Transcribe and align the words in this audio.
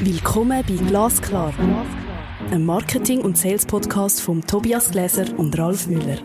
Willkommen 0.00 0.64
bei 0.66 0.74
Glasklar, 0.74 1.54
einem 2.50 2.66
Marketing- 2.66 3.20
und 3.20 3.38
Sales-Podcast 3.38 4.20
von 4.20 4.42
Tobias 4.42 4.90
Gläser 4.90 5.26
und 5.38 5.56
Ralf 5.56 5.86
Müller. 5.86 6.18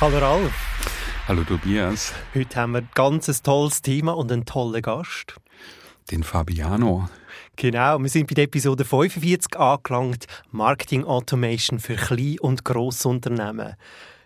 Hallo 0.00 0.18
Ralf. 0.18 0.52
Hallo 1.28 1.44
Tobias. 1.44 2.14
Heute 2.34 2.56
haben 2.58 2.72
wir 2.72 2.78
ein 2.80 2.88
ganz 2.94 3.42
tolles 3.42 3.82
Thema 3.82 4.12
und 4.12 4.32
einen 4.32 4.46
tollen 4.46 4.80
Gast. 4.80 5.36
Den 6.10 6.22
Fabiano. 6.22 7.08
Genau, 7.62 7.96
wir 8.00 8.08
sind 8.08 8.26
bei 8.26 8.34
der 8.34 8.44
Episode 8.46 8.84
45 8.84 9.56
angelangt. 9.56 10.26
Marketing 10.50 11.04
Automation 11.04 11.78
für 11.78 11.94
Klein- 11.94 12.40
und 12.40 12.64
Grossunternehmen. 12.64 13.76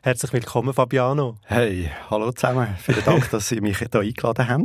Herzlich 0.01 0.33
willkommen, 0.33 0.73
Fabiano. 0.73 1.37
Hey, 1.45 1.91
hallo 2.09 2.33
zusammen. 2.33 2.69
Vielen 2.81 3.05
Dank, 3.05 3.29
dass 3.33 3.51
Sie 3.51 3.61
mich 3.61 3.77
hier 3.77 3.95
eingeladen 3.95 4.49
haben. 4.49 4.65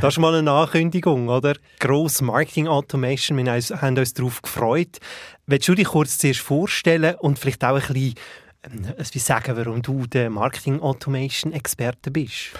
Das 0.00 0.14
ist 0.14 0.18
mal 0.20 0.36
eine 0.36 0.52
Ankündigung, 0.52 1.30
oder? 1.30 1.54
Gross 1.80 2.22
Marketing 2.22 2.68
Automation. 2.68 3.36
Wir 3.36 3.54
haben 3.54 3.98
uns 3.98 4.14
darauf 4.14 4.40
gefreut. 4.40 4.98
Willst 5.48 5.66
du 5.66 5.74
dich 5.74 5.88
kurz 5.88 6.18
zuerst 6.18 6.42
vorstellen 6.42 7.16
und 7.16 7.40
vielleicht 7.40 7.64
auch 7.64 7.74
ein 7.74 7.80
bisschen 7.80 8.14
ähm, 8.62 8.86
wie 9.10 9.18
sagen, 9.18 9.56
warum 9.56 9.82
du 9.82 10.06
der 10.06 10.30
Marketing 10.30 10.80
Automation 10.80 11.52
Experte 11.52 12.12
bist? 12.12 12.52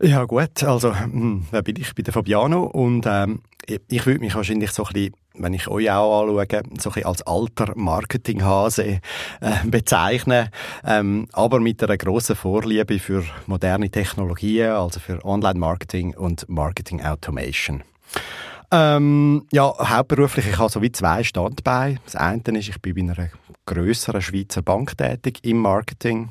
Ja 0.00 0.24
gut, 0.26 0.62
also 0.62 0.94
hm, 0.94 1.46
wer 1.50 1.62
bin 1.62 1.74
ich? 1.74 1.88
Ich 1.88 1.94
bin 1.94 2.04
der 2.04 2.14
Fabiano 2.14 2.62
und 2.62 3.04
ähm, 3.06 3.42
ich, 3.66 3.80
ich 3.88 4.06
würde 4.06 4.20
mich 4.20 4.34
wahrscheinlich 4.36 4.70
so 4.70 4.84
ein 4.84 4.92
bisschen, 4.92 5.14
wenn 5.34 5.54
ich 5.54 5.66
euch 5.66 5.90
auch 5.90 6.22
anschaue, 6.22 6.46
so 6.78 6.90
ein 6.90 6.94
bisschen 6.94 7.04
als 7.04 7.22
alter 7.22 7.72
Marketinghase 7.74 8.84
äh, 8.84 9.00
bezeichnen, 9.64 10.50
ähm, 10.84 11.26
aber 11.32 11.58
mit 11.58 11.82
einer 11.82 11.96
grossen 11.96 12.36
Vorliebe 12.36 13.00
für 13.00 13.24
moderne 13.46 13.90
Technologien, 13.90 14.70
also 14.70 15.00
für 15.00 15.24
Online-Marketing 15.24 16.14
und 16.16 16.48
Marketing 16.48 17.02
Automation. 17.02 17.82
Ähm, 18.70 19.46
ja, 19.50 19.72
hauptberuflich, 19.78 20.46
ich 20.46 20.58
habe 20.58 20.70
so 20.70 20.80
wie 20.80 20.92
zwei 20.92 21.24
Standbeine. 21.24 21.98
Das 22.04 22.14
eine 22.14 22.40
ist, 22.56 22.68
ich 22.68 22.80
bin 22.80 22.94
bei 23.08 23.14
einer 23.14 23.30
grösseren 23.66 24.22
Schweizer 24.22 24.62
Bank 24.62 24.96
tätig 24.96 25.40
im 25.42 25.58
Marketing 25.58 26.30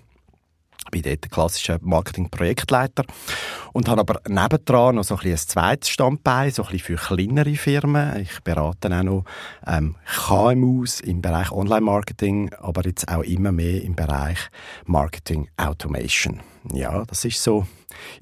bin 0.91 1.01
dort 1.01 1.29
klassischer 1.29 1.79
Marketing-Projektleiter 1.81 3.03
und 3.77 3.87
habe 3.89 4.01
aber 4.01 4.21
nebendran 4.27 4.95
noch 4.95 5.03
so 5.03 5.15
ein, 5.17 5.29
ein 5.29 5.37
zweites 5.37 5.89
Standbein, 5.89 6.49
so 6.49 6.63
ein 6.63 6.71
bisschen 6.71 6.97
für 6.97 7.15
kleinere 7.15 7.53
Firmen. 7.53 8.19
Ich 8.21 8.41
berate 8.43 8.87
auch 8.87 9.03
noch 9.03 9.23
ähm, 9.67 9.93
KMUs 10.25 10.99
im 11.01 11.21
Bereich 11.21 11.51
Online-Marketing, 11.51 12.55
aber 12.55 12.85
jetzt 12.85 13.07
auch 13.07 13.21
immer 13.21 13.51
mehr 13.51 13.83
im 13.83 13.95
Bereich 13.95 14.39
Marketing 14.85 15.47
Automation. 15.57 16.39
Ja, 16.73 17.05
das 17.05 17.23
ist 17.23 17.43
so 17.43 17.67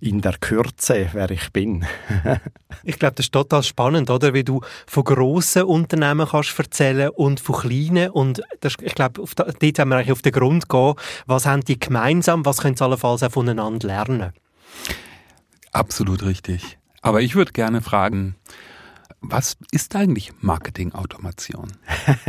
in 0.01 0.19
der 0.19 0.33
Kürze, 0.41 1.07
wer 1.13 1.31
ich 1.31 1.49
bin. 1.53 1.85
ich 2.83 2.99
glaube, 2.99 3.15
das 3.15 3.27
ist 3.27 3.31
total 3.31 3.63
spannend, 3.63 4.09
oder? 4.09 4.33
Wie 4.33 4.43
du 4.43 4.59
von 4.85 5.05
grossen 5.05 5.63
Unternehmen 5.63 6.27
kannst 6.29 6.59
erzählen 6.59 7.11
und 7.11 7.39
von 7.39 7.55
kleinen. 7.55 8.09
Und 8.09 8.41
das, 8.59 8.73
ich 8.81 8.93
glaube, 8.93 9.23
dort 9.23 9.79
haben 9.79 9.89
wir 9.89 9.95
eigentlich 9.95 10.11
auf 10.11 10.21
den 10.21 10.33
Grund 10.33 10.67
gehen, 10.67 10.95
was 11.27 11.45
haben 11.45 11.63
die 11.63 11.79
gemeinsam, 11.79 12.45
was 12.45 12.57
können 12.57 12.75
sie 12.75 12.83
allenfalls 12.83 13.23
auch 13.23 13.31
voneinander 13.31 13.87
lernen? 13.87 14.33
Absolut 15.75 16.23
richtig. 16.23 16.77
Aber 17.01 17.21
ich 17.21 17.35
würde 17.35 17.51
gerne 17.51 17.81
fragen, 17.81 18.35
was 19.19 19.57
ist 19.71 19.93
eigentlich 19.93 20.31
Marketing-Automation? 20.39 21.67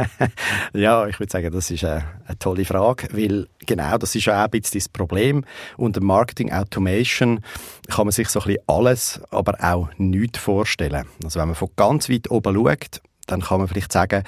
ja, 0.73 1.07
ich 1.07 1.21
würde 1.21 1.31
sagen, 1.31 1.53
das 1.53 1.71
ist 1.71 1.85
eine, 1.85 2.03
eine, 2.27 2.39
tolle 2.41 2.65
Frage, 2.65 3.07
weil 3.13 3.47
genau 3.65 3.99
das 3.99 4.17
ist 4.17 4.25
ja 4.25 4.41
auch 4.41 4.47
ein 4.47 4.51
bisschen 4.51 4.81
das 4.81 4.89
Problem. 4.89 5.45
Unter 5.77 6.03
Marketing 6.03 6.53
Automation 6.53 7.41
kann 7.89 8.07
man 8.07 8.13
sich 8.13 8.31
so 8.31 8.41
ein 8.41 8.47
bisschen 8.47 8.65
alles, 8.67 9.21
aber 9.31 9.55
auch 9.63 9.91
nichts 9.97 10.41
vorstellen. 10.41 11.07
Also 11.23 11.39
wenn 11.39 11.47
man 11.47 11.55
von 11.55 11.71
ganz 11.77 12.09
weit 12.09 12.29
oben 12.33 12.53
schaut, 12.53 13.01
dann 13.29 13.43
kann 13.43 13.59
man 13.59 13.69
vielleicht 13.69 13.93
sagen, 13.93 14.25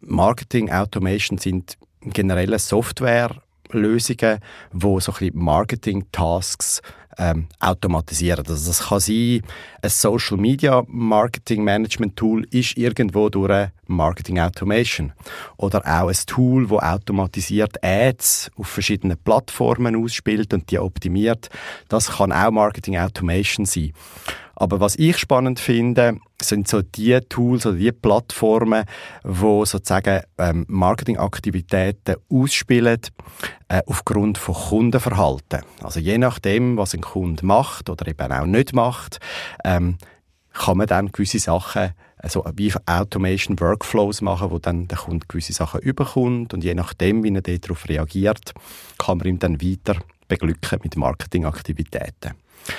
Marketing 0.00 0.70
Automation 0.70 1.38
sind 1.38 1.78
generelle 2.02 2.60
Softwarelösungen, 2.60 4.38
wo 4.70 5.00
so 5.00 5.10
ein 5.10 5.18
bisschen 5.18 5.38
Marketing-Tasks 5.42 6.80
ähm, 7.18 7.46
automatisieren. 7.60 8.46
Also 8.46 8.66
das 8.66 8.88
kann 8.88 9.00
sein, 9.00 9.42
ein 9.82 9.90
Social 9.90 10.36
Media 10.36 10.82
Marketing 10.86 11.64
Management 11.64 12.16
Tool 12.16 12.46
ist 12.50 12.76
irgendwo 12.76 13.28
durch 13.28 13.68
Marketing 13.94 14.38
Automation 14.38 15.12
oder 15.56 15.80
auch 15.80 16.08
ein 16.08 16.16
Tool, 16.26 16.70
wo 16.70 16.78
automatisiert 16.78 17.82
Ads 17.82 18.50
auf 18.56 18.68
verschiedenen 18.68 19.18
Plattformen 19.18 19.96
ausspielt 19.96 20.52
und 20.54 20.70
die 20.70 20.78
optimiert. 20.78 21.48
Das 21.88 22.12
kann 22.12 22.32
auch 22.32 22.50
Marketing 22.50 22.98
Automation 22.98 23.66
sein. 23.66 23.92
Aber 24.54 24.80
was 24.80 24.96
ich 24.96 25.18
spannend 25.18 25.58
finde, 25.58 26.18
sind 26.40 26.68
so 26.68 26.82
die 26.82 27.18
Tools 27.28 27.66
oder 27.66 27.76
die 27.76 27.90
Plattformen, 27.90 28.84
wo 29.24 29.64
sozusagen 29.64 30.22
ähm, 30.38 30.64
Marketingaktivitäten 30.68 32.16
ausspielen 32.30 33.00
äh, 33.68 33.82
aufgrund 33.86 34.38
von 34.38 34.54
Kundenverhalten. 34.54 35.62
Also 35.82 36.00
je 36.00 36.18
nachdem, 36.18 36.76
was 36.76 36.94
ein 36.94 37.00
Kunde 37.00 37.44
macht 37.44 37.90
oder 37.90 38.06
eben 38.06 38.32
auch 38.32 38.46
nicht 38.46 38.72
macht, 38.72 39.18
ähm, 39.64 39.96
kann 40.52 40.76
man 40.76 40.86
dann 40.86 41.10
gewisse 41.10 41.38
Sachen 41.38 41.92
also 42.22 42.44
wie 42.54 42.72
Automation 42.86 43.58
Workflows 43.60 44.22
machen, 44.22 44.50
wo 44.50 44.58
dann 44.58 44.88
der 44.88 44.98
Kunde 44.98 45.26
gewisse 45.26 45.52
Sachen 45.52 45.80
überkommt 45.80 46.54
und 46.54 46.64
je 46.64 46.74
nachdem, 46.74 47.22
wie 47.24 47.34
er 47.34 47.42
darauf 47.58 47.88
reagiert, 47.88 48.54
kann 48.98 49.18
man 49.18 49.26
ihm 49.26 49.38
dann 49.38 49.60
weiter 49.60 49.96
beglücken 50.28 50.78
mit 50.82 50.96
Marketingaktivitäten. 50.96 52.32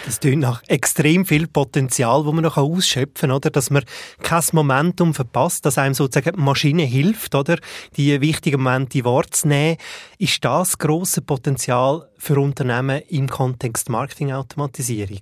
Das 0.05 0.21
tönt 0.21 0.39
nach 0.39 0.63
extrem 0.67 1.25
viel 1.25 1.45
Potenzial, 1.45 2.25
wo 2.25 2.31
man 2.31 2.43
noch 2.43 2.55
ausschöpfen 2.55 3.29
kann, 3.29 3.31
oder? 3.31 3.49
Dass 3.49 3.69
man 3.69 3.83
kein 4.21 4.43
Momentum 4.53 5.13
verpasst, 5.13 5.65
dass 5.65 5.77
einem 5.77 5.93
sozusagen 5.93 6.37
die 6.37 6.41
Maschine 6.41 6.83
hilft, 6.83 7.35
oder? 7.35 7.57
Die 7.97 8.21
wichtigen 8.21 8.63
Momente 8.63 9.03
wahrzunehmen. 9.03 9.77
Ist 10.19 10.43
das 10.45 10.77
grosse 10.77 11.21
Potenzial 11.21 12.07
für 12.17 12.39
Unternehmen 12.39 13.01
im 13.09 13.27
Kontext 13.27 13.89
Marketingautomatisierung? 13.89 15.21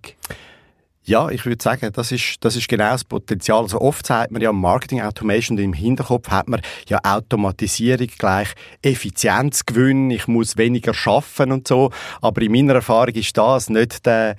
Ja, 1.03 1.29
ich 1.29 1.45
würde 1.45 1.61
sagen, 1.63 1.89
das 1.93 2.11
ist, 2.11 2.37
das 2.41 2.55
ist 2.55 2.67
genau 2.67 2.91
das 2.91 3.03
Potenzial. 3.03 3.63
Also 3.63 3.81
oft 3.81 4.05
sagt 4.05 4.31
man 4.31 4.41
ja 4.41 4.51
Marketing 4.53 5.01
Automation 5.01 5.57
und 5.57 5.63
im 5.63 5.73
Hinterkopf 5.73 6.29
hat 6.29 6.47
man 6.47 6.61
ja 6.87 6.99
Automatisierung 7.03 8.07
gleich 8.19 8.49
Effizienzgewinn, 8.83 10.11
ich 10.11 10.27
muss 10.27 10.57
weniger 10.57 10.93
schaffen 10.93 11.51
und 11.51 11.67
so. 11.67 11.91
Aber 12.21 12.41
in 12.43 12.51
meiner 12.51 12.75
Erfahrung 12.75 13.15
ist 13.15 13.35
das 13.35 13.69
nicht 13.69 14.05
der, 14.05 14.35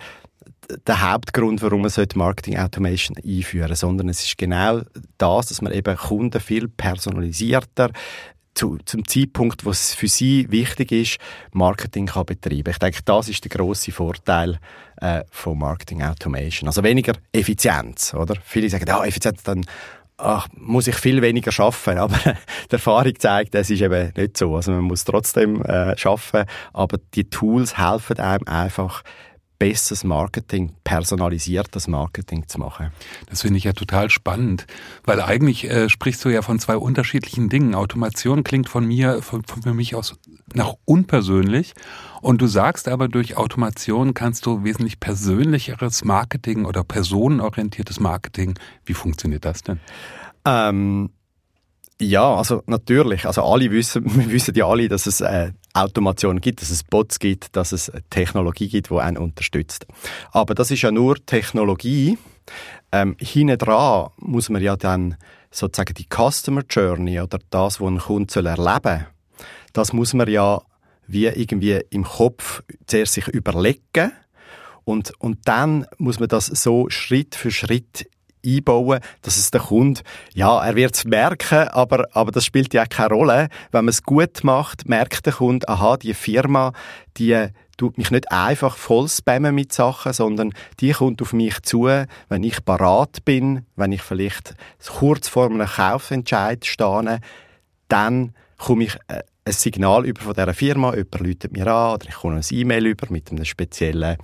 der 0.87 1.11
Hauptgrund, 1.13 1.63
warum 1.63 1.83
man 1.83 1.91
Marketing 2.15 2.57
Automation 2.57 3.17
einführen 3.17 3.67
sollte, 3.67 3.77
sondern 3.77 4.09
es 4.09 4.25
ist 4.25 4.39
genau 4.39 4.83
das, 5.19 5.47
dass 5.47 5.63
man 5.63 5.73
eben 5.73 5.97
Kunden 5.97 6.41
viel 6.41 6.69
personalisierter 6.69 7.91
zu, 8.55 8.79
zum 8.85 9.07
Zeitpunkt, 9.07 9.65
wo 9.65 9.71
es 9.71 9.95
für 9.95 10.09
sie 10.09 10.51
wichtig 10.51 10.93
ist, 10.93 11.19
Marketing 11.53 12.07
kann 12.07 12.27
betreiben. 12.27 12.71
Ich 12.71 12.79
denke, 12.79 13.01
das 13.05 13.29
ist 13.29 13.45
der 13.45 13.51
große 13.51 13.93
Vorteil 13.93 14.59
äh, 15.01 15.23
von 15.31 15.59
Marketing 15.59 16.03
Automation. 16.03 16.69
Also 16.69 16.83
weniger 16.83 17.15
Effizienz, 17.33 18.15
oder? 18.15 18.37
Viele 18.45 18.69
sagen, 18.69 18.85
ja, 18.87 19.05
Effizienz, 19.05 19.43
dann 19.43 19.65
ach, 20.19 20.49
muss 20.55 20.87
ich 20.87 20.97
viel 20.97 21.23
weniger 21.23 21.53
schaffen, 21.53 21.99
aber 21.99 22.17
die 22.17 22.73
Erfahrung 22.73 23.19
zeigt, 23.19 23.55
das 23.55 23.71
ist 23.71 23.81
eben 23.81 24.13
nicht 24.17 24.37
so. 24.37 24.57
Also 24.57 24.73
man 24.73 24.83
muss 24.83 25.05
trotzdem 25.05 25.63
äh, 25.63 25.97
schaffen, 25.97 26.45
aber 26.73 26.99
die 27.15 27.29
Tools 27.29 27.79
helfen 27.79 28.19
einem 28.19 28.47
einfach 28.47 29.03
besseres 29.63 30.03
Marketing, 30.03 30.73
personalisiertes 30.83 31.87
Marketing 31.87 32.49
zu 32.49 32.59
machen. 32.59 32.91
Das 33.31 33.43
finde 33.43 33.59
ich 33.59 33.65
ja 33.65 33.73
total 33.73 34.11
spannend, 34.11 34.67
weil 35.05 35.21
eigentlich 35.21 35.71
äh, 35.71 35.89
sprichst 35.89 36.25
du 36.25 36.31
ja 36.31 36.43
von 36.43 36.59
zwei 36.59 36.77
unterschiedlichen 36.77 37.49
Dingen. 37.49 37.77
Automation 37.77 38.43
klingt 38.43 38.69
von 38.69 38.85
mir, 38.85 39.23
von, 39.23 39.45
von 39.45 39.63
für 39.63 39.73
mich 39.73 39.95
aus 39.95 40.17
nach 40.53 40.75
unpersönlich 40.85 41.75
und 42.23 42.43
du 42.43 42.49
sagst 42.49 42.89
aber, 42.89 43.07
durch 43.07 43.37
Automation 43.37 44.15
kannst 44.15 44.47
du 44.47 44.65
wesentlich 44.65 44.99
persönlicheres 44.99 46.05
Marketing 46.05 46.65
oder 46.65 46.83
personenorientiertes 46.83 48.01
Marketing. 48.01 48.59
Wie 48.85 48.95
funktioniert 48.95 49.45
das 49.45 49.63
denn? 49.63 49.79
Ähm 50.45 51.11
ja, 52.01 52.35
also 52.35 52.65
natürlich. 52.67 53.27
Also 53.27 53.45
alle 53.45 53.71
wissen, 53.71 54.03
wir 54.17 54.29
wissen 54.33 54.57
ja 54.57 54.67
alle, 54.67 54.89
dass 54.89 55.07
es 55.07 55.21
äh, 55.21 55.53
Automation 55.75 56.41
gibt, 56.41 56.63
dass 56.63 56.71
es 56.71 56.85
Bots 56.85 57.19
gibt, 57.19 57.57
dass 57.57 57.73
es 57.73 57.91
Technologie 58.11 58.69
gibt, 58.69 58.91
die 58.91 58.99
einen 58.99 59.17
unterstützt. 59.17 59.87
Aber 60.31 60.55
das 60.55 60.71
ist 60.71 60.83
ja 60.83 60.91
nur 60.91 61.25
Technologie. 61.25 62.19
Ähm, 62.91 63.17
hinten 63.19 63.59
dran 63.59 64.11
muss 64.19 64.49
man 64.49 64.63
ja 64.63 64.77
dann 64.77 65.17
sozusagen 65.51 65.95
die 65.95 66.07
Customer 66.07 66.63
Journey 66.69 67.21
oder 67.21 67.39
das, 67.51 67.81
was 67.81 67.89
ein 67.89 67.99
Kunde 67.99 68.33
soll 68.33 68.47
erleben 68.47 69.07
das 69.73 69.93
muss 69.93 70.15
man 70.15 70.29
ja 70.29 70.63
wie 71.07 71.27
irgendwie 71.27 71.81
im 71.91 72.05
Kopf 72.05 72.63
zuerst 72.87 73.15
sich 73.15 73.29
überlegen 73.29 74.13
und, 74.85 75.13
und 75.21 75.39
dann 75.45 75.87
muss 75.99 76.21
man 76.21 76.29
das 76.29 76.47
so 76.47 76.89
Schritt 76.91 77.35
für 77.35 77.51
Schritt 77.51 78.09
einbauen, 78.45 79.01
dass 79.23 79.37
es 79.37 79.51
der 79.51 79.61
Kunde, 79.61 80.01
ja, 80.35 80.65
er 80.65 80.75
wird 80.77 80.95
es 80.95 81.05
merken, 81.05 81.69
aber, 81.69 82.07
aber 82.13 82.33
das 82.33 82.45
spielt 82.45 82.75
ja 82.75 82.87
keine 82.87 83.15
Rolle. 83.15 83.49
Wenn 83.71 83.85
man 83.85 83.91
es 83.91 84.03
gut 84.03 84.45
macht, 84.45 84.89
merkt 84.89 85.27
der 85.27 85.35
Kunde, 85.35 85.69
aha, 85.69 85.97
die 85.97 86.15
Firma, 86.15 86.73
die 87.17 87.49
tut 87.77 87.99
mich 87.99 88.11
nicht 88.11 88.31
einfach 88.31 88.77
voll 88.77 89.09
spammen 89.09 89.55
mit 89.55 89.73
Sachen, 89.73 90.13
sondern 90.13 90.53
die 90.81 90.93
kommt 90.93 91.23
auf 91.23 91.33
mich 91.33 91.63
zu, 91.63 91.87
wenn 92.29 92.43
ich 92.45 92.65
parat 92.65 93.25
bin, 93.25 93.67
wenn 93.77 93.93
ich 93.93 94.03
vielleicht 94.03 94.55
kurz 94.87 95.29
vor 95.29 95.47
einem 95.47 95.67
Kaufentscheid 95.67 96.65
stehe, 96.65 97.21
dann 97.89 98.35
komme 98.59 98.85
ich 98.85 98.95
äh, 99.09 99.23
ein 99.45 99.53
Signal 99.53 100.07
über 100.07 100.23
von 100.23 100.35
dieser 100.35 100.55
Firma, 100.55 100.95
jemand 100.95 101.21
läutet 101.21 101.53
mir 101.53 101.67
an 101.67 101.95
oder 101.95 102.07
ich 102.09 102.15
komme 102.15 102.37
ein 102.37 102.45
E-Mail 102.49 102.87
über 102.87 103.09
mit 103.11 103.31
einem 103.31 103.45
speziellen 103.45 104.17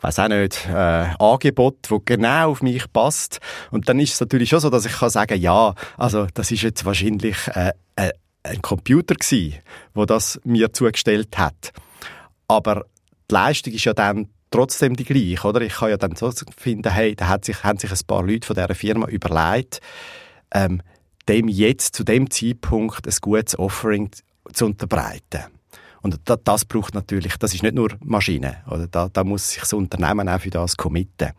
weiß 0.00 0.18
auch 0.20 0.28
nicht, 0.28 0.66
äh, 0.68 1.06
Angebot, 1.18 1.76
das 1.88 2.00
genau 2.04 2.50
auf 2.50 2.62
mich 2.62 2.90
passt. 2.92 3.40
Und 3.70 3.88
dann 3.88 4.00
ist 4.00 4.14
es 4.14 4.20
natürlich 4.20 4.48
schon 4.48 4.60
so, 4.60 4.70
dass 4.70 4.86
ich 4.86 4.92
kann 4.92 5.10
sagen, 5.10 5.40
ja, 5.40 5.74
also 5.96 6.26
das 6.34 6.50
ist 6.50 6.62
jetzt 6.62 6.84
wahrscheinlich 6.84 7.36
äh, 7.48 7.72
äh, 7.96 8.12
ein 8.42 8.62
Computer 8.62 9.14
gewesen, 9.14 9.58
wo 9.94 10.06
das 10.06 10.40
mir 10.44 10.72
zugestellt 10.72 11.36
hat. 11.38 11.72
Aber 12.48 12.86
die 13.30 13.34
Leistung 13.34 13.72
ist 13.72 13.84
ja 13.84 13.92
dann 13.92 14.28
trotzdem 14.50 14.96
die 14.96 15.04
gleiche, 15.04 15.46
oder? 15.46 15.60
Ich 15.60 15.74
kann 15.74 15.90
ja 15.90 15.96
dann 15.96 16.16
so 16.16 16.32
finden, 16.56 16.90
hey, 16.90 17.14
da 17.14 17.28
hat 17.28 17.44
sich, 17.44 17.62
haben 17.62 17.78
sich 17.78 17.90
ein 17.90 18.06
paar 18.06 18.24
Leute 18.24 18.46
von 18.46 18.56
dieser 18.56 18.74
Firma 18.74 19.06
überlegt, 19.06 19.80
ähm, 20.52 20.82
dem 21.28 21.48
jetzt 21.48 21.94
zu 21.94 22.02
dem 22.02 22.30
Zeitpunkt 22.30 23.06
ein 23.06 23.14
gutes 23.20 23.58
Offering 23.58 24.10
zu 24.52 24.66
unterbreiten. 24.66 25.44
Und 26.02 26.18
das, 26.24 26.38
das 26.44 26.64
braucht 26.64 26.94
natürlich, 26.94 27.36
das 27.36 27.54
ist 27.54 27.62
nicht 27.62 27.74
nur 27.74 27.90
Maschine, 28.04 28.58
oder? 28.66 28.86
Da, 28.86 29.08
da 29.12 29.24
muss 29.24 29.50
sich 29.50 29.60
das 29.60 29.72
Unternehmen 29.72 30.28
auch 30.28 30.40
für 30.40 30.50
das 30.50 30.76
committen. 30.76 31.30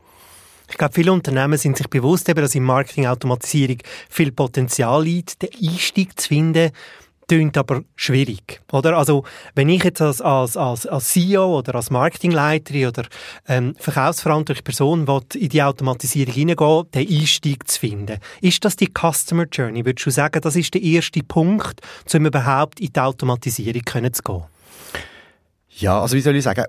Ich 0.70 0.78
glaube, 0.78 0.94
viele 0.94 1.12
Unternehmen 1.12 1.58
sind 1.58 1.78
sich 1.78 1.90
bewusst, 1.90 2.30
dass 2.30 2.56
in 2.56 2.64
Marketingautomatisierung 2.64 3.80
viel 4.10 4.32
Potenzial 4.32 5.04
liegt, 5.04 5.42
den 5.42 5.50
Einstieg 5.62 6.20
zu 6.20 6.30
finden 6.30 6.72
tönt 7.32 7.58
aber 7.58 7.84
schwierig, 7.96 8.62
oder? 8.74 8.98
Also, 8.98 9.24
wenn 9.56 9.70
ich 9.70 9.86
jetzt 9.86 10.02
als, 10.02 10.20
als, 10.20 10.58
als, 10.58 11.08
CEO 11.14 11.60
oder 11.60 11.76
als 11.76 11.90
Marketingleiterin 11.90 12.88
oder 12.88 13.04
ähm, 13.48 13.74
verkaufsverantwortliche 13.80 14.64
Person 14.64 15.08
in 15.36 15.48
die 15.48 15.64
Automatisierung 15.64 16.34
hineingehen, 16.34 16.92
den 16.94 17.08
Einstieg 17.08 17.70
zu 17.70 17.80
finden, 17.80 18.18
ist 18.42 18.66
das 18.66 18.76
die 18.76 18.92
Customer 18.92 19.46
Journey? 19.50 19.86
Würdest 19.86 20.06
du 20.06 20.10
sagen, 20.10 20.42
das 20.42 20.58
ist 20.58 20.74
der 20.74 20.82
erste 20.82 21.24
Punkt, 21.24 21.80
um 22.14 22.26
überhaupt 22.26 22.82
in 22.82 22.92
die 22.92 23.00
Automatisierung 23.00 23.84
zu 24.12 24.24
gehen? 24.24 24.44
Ja, 25.78 26.02
also 26.02 26.18
wie 26.18 26.22
soll 26.22 26.36
ich 26.36 26.44
sagen, 26.44 26.66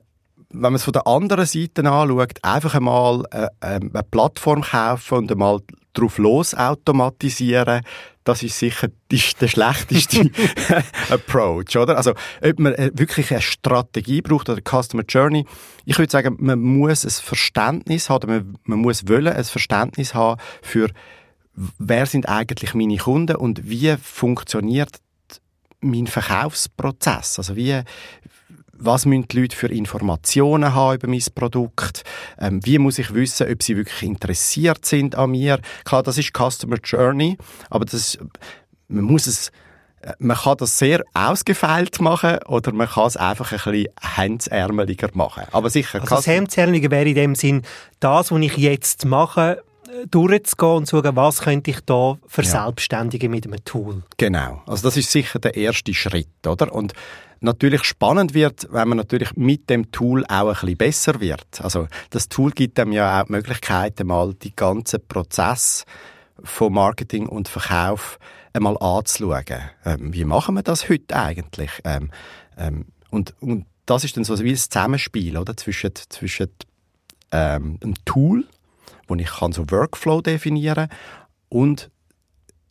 wenn 0.50 0.60
man 0.60 0.74
es 0.76 0.84
von 0.84 0.92
der 0.92 1.08
anderen 1.08 1.46
Seite 1.46 1.90
anschaut, 1.90 2.38
einfach 2.42 2.76
einmal 2.76 3.24
äh, 3.32 3.48
ähm, 3.62 3.90
eine 3.92 4.04
Plattform 4.04 4.62
kaufen 4.62 5.18
und 5.18 5.32
einmal 5.32 5.58
drauf 5.92 6.18
los 6.18 6.54
automatisieren, 6.54 7.82
das 8.24 8.42
ist 8.42 8.58
sicher 8.58 8.88
die, 9.10 9.20
der 9.40 9.48
schlechteste 9.48 10.30
Approach, 11.10 11.76
oder? 11.76 11.96
Also, 11.96 12.12
ob 12.40 12.58
man 12.58 12.74
äh, 12.74 12.90
wirklich 12.94 13.32
eine 13.32 13.42
Strategie 13.42 14.22
braucht 14.22 14.48
oder 14.48 14.60
Customer 14.60 15.02
Journey, 15.08 15.44
ich 15.84 15.98
würde 15.98 16.10
sagen, 16.10 16.36
man 16.38 16.60
muss 16.60 17.04
ein 17.04 17.10
Verständnis 17.10 18.08
haben, 18.08 18.30
man, 18.30 18.58
man 18.64 18.78
muss 18.78 19.08
wollen 19.08 19.32
ein 19.32 19.44
Verständnis 19.44 20.14
haben 20.14 20.40
für, 20.62 20.88
wer 21.78 22.06
sind 22.06 22.28
eigentlich 22.28 22.74
meine 22.74 22.96
Kunden 22.96 23.36
und 23.36 23.68
wie 23.68 23.96
funktioniert 23.96 25.00
mein 25.80 26.06
Verkaufsprozess? 26.06 27.38
Also 27.38 27.56
wie, 27.56 27.82
was 28.84 29.06
müssen 29.06 29.28
die 29.28 29.40
Leute 29.40 29.56
für 29.56 29.68
Informationen 29.68 30.74
haben 30.74 30.96
über 30.96 31.08
mein 31.08 31.22
Produkt, 31.34 32.04
ähm, 32.38 32.60
wie 32.64 32.78
muss 32.78 32.98
ich 32.98 33.14
wissen, 33.14 33.50
ob 33.50 33.62
sie 33.62 33.76
wirklich 33.76 34.02
interessiert 34.02 34.84
sind 34.84 35.14
an 35.14 35.30
mir. 35.30 35.60
Klar, 35.84 36.02
das 36.02 36.18
ist 36.18 36.32
Customer 36.36 36.76
Journey, 36.82 37.38
aber 37.70 37.84
das, 37.84 38.18
man 38.88 39.04
muss 39.04 39.26
es 39.26 39.50
äh, 40.02 40.12
man 40.18 40.36
kann 40.36 40.56
das 40.58 40.78
sehr 40.78 41.02
ausgefeilt 41.14 42.00
machen 42.00 42.38
oder 42.46 42.72
man 42.72 42.88
kann 42.88 43.06
es 43.06 43.16
einfach 43.16 43.52
ein 43.52 43.72
bisschen 43.72 43.92
hemdsärmeliger 44.00 45.10
machen. 45.14 45.44
Aber 45.52 45.70
sicher. 45.70 46.00
Also 46.00 46.16
das 46.16 46.26
Hemdsärmeliger 46.26 46.90
wäre 46.90 47.08
in 47.08 47.14
dem 47.14 47.34
Sinn, 47.34 47.62
das, 48.00 48.30
was 48.30 48.40
ich 48.40 48.56
jetzt 48.56 49.04
mache, 49.04 49.62
durchzugehen 50.10 50.76
und 50.76 50.86
zu 50.86 51.02
schauen, 51.02 51.16
was 51.16 51.40
könnte 51.42 51.70
ich 51.70 51.80
da 51.80 52.18
verselbstständigen 52.26 53.30
ja. 53.30 53.36
mit 53.36 53.46
einem 53.46 53.64
Tool. 53.64 54.02
Genau. 54.16 54.62
Also 54.66 54.84
das 54.84 54.96
ist 54.96 55.10
sicher 55.10 55.38
der 55.38 55.56
erste 55.56 55.94
Schritt, 55.94 56.46
oder? 56.46 56.72
Und 56.72 56.92
natürlich 57.42 57.84
spannend 57.84 58.34
wird, 58.34 58.68
wenn 58.70 58.88
man 58.88 58.98
natürlich 58.98 59.36
mit 59.36 59.68
dem 59.70 59.90
Tool 59.92 60.24
auch 60.26 60.48
ein 60.48 60.54
bisschen 60.54 60.76
besser 60.76 61.20
wird. 61.20 61.60
Also 61.60 61.88
das 62.10 62.28
Tool 62.28 62.50
gibt 62.50 62.78
einem 62.78 62.92
ja 62.92 63.20
auch 63.20 63.26
die 63.26 63.32
Möglichkeit, 63.32 64.02
mal 64.04 64.34
die 64.34 64.54
ganzen 64.54 65.06
Prozess 65.06 65.84
von 66.42 66.72
Marketing 66.72 67.26
und 67.26 67.48
Verkauf 67.48 68.18
einmal 68.52 68.76
anzuschauen. 68.78 69.70
Ähm, 69.84 70.12
wie 70.12 70.24
machen 70.24 70.54
wir 70.54 70.62
das 70.62 70.88
heute 70.88 71.16
eigentlich? 71.16 71.70
Ähm, 71.84 72.10
ähm, 72.56 72.86
und, 73.10 73.34
und 73.40 73.66
das 73.86 74.04
ist 74.04 74.16
dann 74.16 74.24
so 74.24 74.38
wie 74.40 74.50
ein 74.50 74.56
Zusammenspiel 74.56 75.36
oder? 75.36 75.56
zwischen, 75.56 75.92
zwischen 75.94 76.48
ähm, 77.30 77.78
einem 77.82 77.94
Tool, 78.04 78.46
wo 79.08 79.14
ich 79.14 79.26
kann 79.26 79.52
so 79.52 79.70
Workflow 79.70 80.20
definieren 80.20 80.88
und 81.48 81.90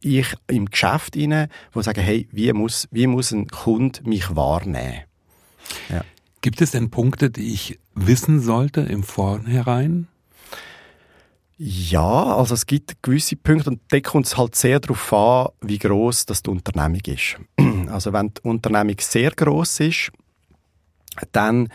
ich 0.02 0.34
im 0.48 0.66
Geschäft 0.66 1.16
inne, 1.16 1.50
wo 1.72 1.82
sage, 1.82 2.02
hey, 2.02 2.28
wie 2.32 2.52
muss, 2.54 2.88
wie 2.92 3.08
muss 3.08 3.32
ein 3.32 3.48
Kunde 3.48 4.02
mich 4.04 4.36
wahrnehmen? 4.36 5.02
Ja. 5.90 6.04
Gibt 6.42 6.62
es 6.62 6.72
denn 6.72 6.90
Punkte, 6.90 7.30
die 7.30 7.54
ich 7.54 7.80
wissen 7.94 8.40
sollte 8.40 8.82
im 8.82 9.04
Vornherein? 9.04 10.08
Ja, 11.58 12.38
also 12.38 12.56
es 12.56 12.66
gibt 12.66 13.04
gewisse 13.04 13.36
Punkte 13.36 13.70
und 13.70 13.82
da 13.90 14.00
kommt 14.00 14.26
es 14.26 14.36
halt 14.36 14.56
sehr 14.56 14.80
darauf 14.80 15.14
an, 15.14 15.50
wie 15.62 15.78
groß 15.78 16.26
das 16.26 16.42
die 16.42 16.50
Unternehmung 16.50 17.02
ist. 17.06 17.38
Also 17.92 18.14
wenn 18.14 18.34
die 18.34 18.42
Unternehmung 18.42 18.96
sehr 19.00 19.32
groß 19.32 19.82
ist, 19.82 20.12
dann 21.34 21.68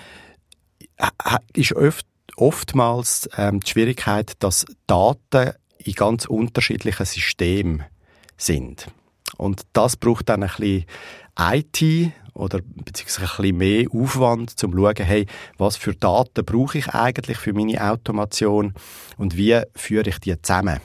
ist 1.52 1.74
oft, 1.74 2.06
oftmals 2.36 3.28
ähm, 3.36 3.60
die 3.60 3.70
Schwierigkeit, 3.70 4.32
dass 4.38 4.64
Daten 4.86 5.52
in 5.78 5.92
ganz 5.92 6.24
unterschiedlichen 6.24 7.06
Systemen 7.06 7.84
sind. 8.36 8.88
Und 9.36 9.62
das 9.72 9.96
braucht 9.96 10.28
dann 10.28 10.42
ein 10.42 10.50
bisschen 10.56 10.84
IT 11.38 12.12
oder 12.34 12.60
beziehungsweise 12.62 13.32
ein 13.32 13.36
bisschen 13.36 13.56
mehr 13.56 13.86
Aufwand, 13.92 14.50
um 14.50 14.56
zu 14.56 14.70
schauen, 14.70 14.94
hey, 14.98 15.26
was 15.58 15.76
für 15.76 15.94
Daten 15.94 16.44
brauche 16.44 16.78
ich 16.78 16.88
eigentlich 16.88 17.38
für 17.38 17.52
meine 17.52 17.82
Automation 17.82 18.74
und 19.16 19.36
wie 19.36 19.60
führe 19.74 20.08
ich 20.08 20.18
die 20.18 20.40
zusammen. 20.40 20.80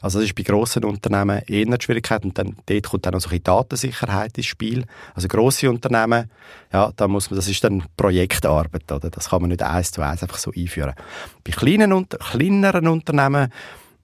Also 0.00 0.18
das 0.18 0.28
ist 0.28 0.34
bei 0.34 0.42
grossen 0.42 0.84
Unternehmen 0.84 1.42
eher 1.46 1.66
eine 1.66 1.80
Schwierigkeit 1.80 2.24
und 2.24 2.36
dann, 2.36 2.56
dort 2.66 2.88
kommt 2.88 3.06
dann 3.06 3.14
auch 3.14 3.20
so 3.20 3.30
ein 3.30 3.42
Datensicherheit 3.42 4.36
ins 4.36 4.46
Spiel. 4.46 4.84
Also 5.14 5.28
grosse 5.28 5.70
Unternehmen, 5.70 6.30
ja, 6.72 6.92
da 6.94 7.08
muss 7.08 7.30
man, 7.30 7.36
das 7.36 7.48
ist 7.48 7.64
dann 7.64 7.82
Projektarbeit, 7.96 8.90
oder? 8.92 9.10
Das 9.10 9.30
kann 9.30 9.40
man 9.40 9.50
nicht 9.50 9.62
eins 9.62 9.92
zu 9.92 10.02
eins 10.02 10.22
einfach 10.22 10.38
so 10.38 10.52
einführen. 10.54 10.94
Bei 11.42 11.52
kleinen, 11.52 12.06
kleineren 12.08 12.88
Unternehmen 12.88 13.50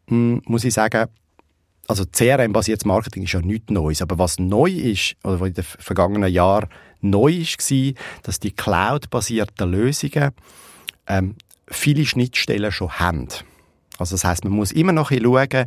hm, 0.06 0.42
muss 0.46 0.64
ich 0.64 0.73
sagen, 0.73 1.08
also 1.88 2.04
CRM-basiertes 2.04 2.85
Marketing 2.85 3.25
ist 3.25 3.33
ja 3.33 3.40
nichts 3.40 3.71
Neues, 3.71 4.02
aber 4.02 4.18
was 4.18 4.38
neu 4.38 4.71
ist, 4.71 5.16
oder 5.25 5.40
was 5.40 5.49
in 5.49 5.54
den 5.54 5.64
vergangenen 5.64 6.30
Jahren 6.30 6.68
neu 7.00 7.33
war, 7.33 7.92
dass 8.23 8.40
die 8.40 8.52
Cloud-basierten 8.52 9.71
Lösungen 9.71 10.33
ähm, 11.07 11.35
viele 11.66 12.04
Schnittstellen 12.04 12.71
schon 12.71 12.92
haben. 12.92 13.28
Also 13.97 14.14
das 14.14 14.25
heißt, 14.25 14.45
man 14.45 14.52
muss 14.52 14.71
immer 14.71 14.92
noch 14.92 15.11
schauen, 15.11 15.66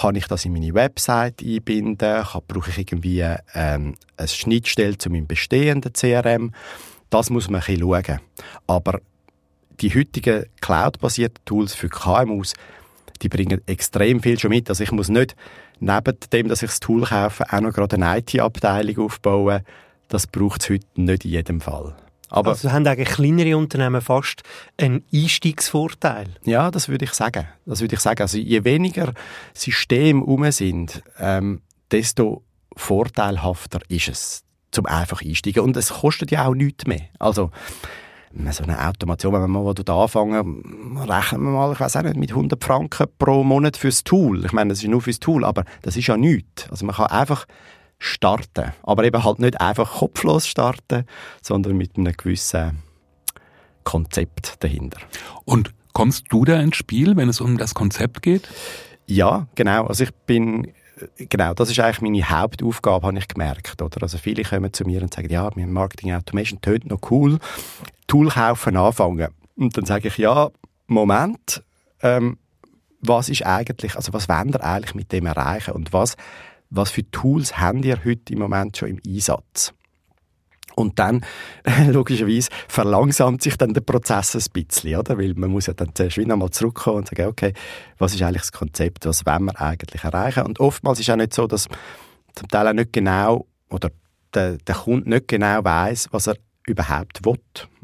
kann 0.00 0.14
ich 0.14 0.26
das 0.28 0.44
in 0.44 0.52
meine 0.52 0.72
Website 0.72 1.42
einbinden, 1.42 2.24
kann, 2.24 2.42
brauche 2.46 2.70
ich 2.70 2.78
irgendwie 2.78 3.20
ähm, 3.54 3.96
eine 4.16 4.28
Schnittstelle 4.28 4.98
zu 4.98 5.10
meinem 5.10 5.26
bestehenden 5.26 5.92
CRM. 5.92 6.52
Das 7.10 7.28
muss 7.28 7.50
man 7.50 7.60
schauen. 7.60 8.20
Aber 8.68 9.00
die 9.80 9.92
heutigen 9.92 10.44
Cloud-basierten 10.60 11.44
Tools 11.44 11.74
für 11.74 11.88
KMUs 11.88 12.54
die 13.22 13.28
bringen 13.28 13.60
extrem 13.66 14.22
viel 14.22 14.38
schon 14.38 14.50
mit. 14.50 14.68
Also 14.68 14.82
ich 14.82 14.92
muss 14.92 15.08
nicht 15.08 15.36
neben 15.78 16.16
dem, 16.32 16.48
dass 16.48 16.62
ich 16.62 16.70
das 16.70 16.80
Tool 16.80 17.04
kaufe, 17.04 17.44
auch 17.50 17.60
noch 17.60 17.72
gerade 17.72 17.96
eine 17.96 18.18
IT-Abteilung 18.18 19.06
aufbauen. 19.06 19.62
Das 20.08 20.26
braucht 20.26 20.62
es 20.62 20.70
heute 20.70 20.86
nicht 20.96 21.24
in 21.24 21.30
jedem 21.30 21.60
Fall. 21.60 21.96
Aber 22.30 22.50
also 22.50 22.70
haben 22.70 22.86
eigentlich 22.86 23.08
kleinere 23.08 23.56
Unternehmen 23.56 24.00
fast 24.00 24.42
einen 24.76 25.04
Einstiegsvorteil? 25.12 26.28
Ja, 26.44 26.70
das 26.70 26.88
würde 26.88 27.04
ich 27.04 27.12
sagen. 27.12 27.48
Das 27.66 27.80
würde 27.80 27.96
ich 27.96 28.00
sagen. 28.00 28.22
Also 28.22 28.38
je 28.38 28.62
weniger 28.64 29.12
Systeme 29.52 30.22
um 30.22 30.48
sind, 30.52 31.02
ähm, 31.18 31.60
desto 31.90 32.44
vorteilhafter 32.76 33.80
ist 33.88 34.08
es 34.08 34.44
zum 34.70 34.86
einfach 34.86 35.22
einsteigen. 35.22 35.64
Und 35.64 35.76
es 35.76 35.88
kostet 35.88 36.30
ja 36.30 36.46
auch 36.46 36.54
nichts 36.54 36.86
mehr. 36.86 37.08
Also 37.18 37.50
so 38.50 38.62
eine 38.62 38.86
Automation, 38.86 39.32
wenn 39.32 39.40
wir 39.42 39.48
mal 39.48 39.74
anfangen, 39.76 40.96
rechnen 41.08 41.42
wir 41.42 41.50
mal, 41.50 41.72
ich 41.72 41.80
weiß 41.80 41.96
auch 41.96 42.02
nicht, 42.02 42.16
mit 42.16 42.30
100 42.30 42.62
Franken 42.62 43.06
pro 43.18 43.42
Monat 43.42 43.76
fürs 43.76 44.04
Tool. 44.04 44.44
Ich 44.44 44.52
meine, 44.52 44.70
das 44.70 44.82
ist 44.82 44.88
nur 44.88 45.02
fürs 45.02 45.18
Tool, 45.18 45.44
aber 45.44 45.64
das 45.82 45.96
ist 45.96 46.06
ja 46.06 46.16
nichts. 46.16 46.70
Also 46.70 46.86
man 46.86 46.94
kann 46.94 47.06
einfach 47.06 47.46
starten. 47.98 48.72
Aber 48.82 49.04
eben 49.04 49.24
halt 49.24 49.40
nicht 49.40 49.60
einfach 49.60 49.98
kopflos 49.98 50.46
starten, 50.46 51.04
sondern 51.42 51.76
mit 51.76 51.96
einem 51.96 52.12
gewissen 52.16 52.82
Konzept 53.84 54.62
dahinter. 54.62 55.00
Und 55.44 55.72
kommst 55.92 56.26
du 56.30 56.44
da 56.44 56.60
ins 56.60 56.76
Spiel, 56.76 57.16
wenn 57.16 57.28
es 57.28 57.40
um 57.40 57.58
das 57.58 57.74
Konzept 57.74 58.22
geht? 58.22 58.48
Ja, 59.06 59.48
genau. 59.56 59.86
Also 59.86 60.04
ich 60.04 60.14
bin 60.26 60.72
genau, 61.16 61.54
das 61.54 61.70
ist 61.70 61.80
eigentlich 61.80 62.00
meine 62.00 62.28
Hauptaufgabe, 62.28 63.06
habe 63.06 63.18
ich 63.18 63.28
gemerkt. 63.28 63.80
Oder? 63.82 64.02
Also 64.02 64.18
viele 64.18 64.42
kommen 64.42 64.72
zu 64.72 64.84
mir 64.84 65.02
und 65.02 65.12
sagen, 65.12 65.30
ja, 65.30 65.50
mein 65.54 65.72
Marketing 65.72 66.12
Automation 66.12 66.60
tönt 66.60 66.86
noch 66.86 67.10
cool, 67.10 67.38
Tool 68.10 68.28
kaufen, 68.28 68.76
anfangen. 68.76 69.28
Und 69.54 69.76
dann 69.76 69.84
sage 69.84 70.08
ich, 70.08 70.18
ja, 70.18 70.50
Moment, 70.88 71.62
ähm, 72.02 72.38
was 73.00 73.28
ist 73.28 73.46
eigentlich, 73.46 73.94
also 73.94 74.12
was 74.12 74.28
wollt 74.28 74.56
ihr 74.56 74.64
eigentlich 74.64 74.96
mit 74.96 75.12
dem 75.12 75.26
erreichen 75.26 75.74
und 75.74 75.92
was, 75.92 76.16
was 76.70 76.90
für 76.90 77.08
Tools 77.12 77.60
habt 77.60 77.84
ihr 77.84 78.04
heute 78.04 78.32
im 78.32 78.40
Moment 78.40 78.76
schon 78.76 78.88
im 78.88 79.00
Einsatz? 79.06 79.72
Und 80.74 80.98
dann, 80.98 81.24
logischerweise, 81.86 82.50
verlangsamt 82.66 83.42
sich 83.42 83.56
dann 83.56 83.74
der 83.74 83.82
Prozess 83.82 84.34
ein 84.34 84.42
bisschen, 84.52 84.98
oder? 84.98 85.16
Weil 85.16 85.34
man 85.34 85.50
muss 85.50 85.66
ja 85.66 85.74
dann 85.74 85.94
zuerst 85.94 86.16
wieder 86.16 86.34
mal 86.34 86.50
zurückkommen 86.50 86.98
und 86.98 87.08
sagen, 87.08 87.28
okay, 87.28 87.52
was 87.98 88.12
ist 88.12 88.22
eigentlich 88.22 88.42
das 88.42 88.52
Konzept, 88.52 89.06
was 89.06 89.24
wollen 89.24 89.44
wir 89.44 89.60
eigentlich 89.60 90.02
erreichen? 90.02 90.46
Und 90.46 90.58
oftmals 90.58 90.98
ist 90.98 91.08
es 91.08 91.12
auch 91.12 91.16
nicht 91.16 91.32
so, 91.32 91.46
dass 91.46 91.68
zum 92.34 92.48
Teil 92.48 92.66
auch 92.66 92.72
nicht 92.72 92.92
genau, 92.92 93.46
oder 93.68 93.90
der, 94.34 94.56
der 94.56 94.74
Kunde 94.74 95.10
nicht 95.10 95.28
genau 95.28 95.62
weiß, 95.62 96.08
was 96.10 96.26
er 96.26 96.34
überhaupt 96.66 97.24
will. 97.24 97.38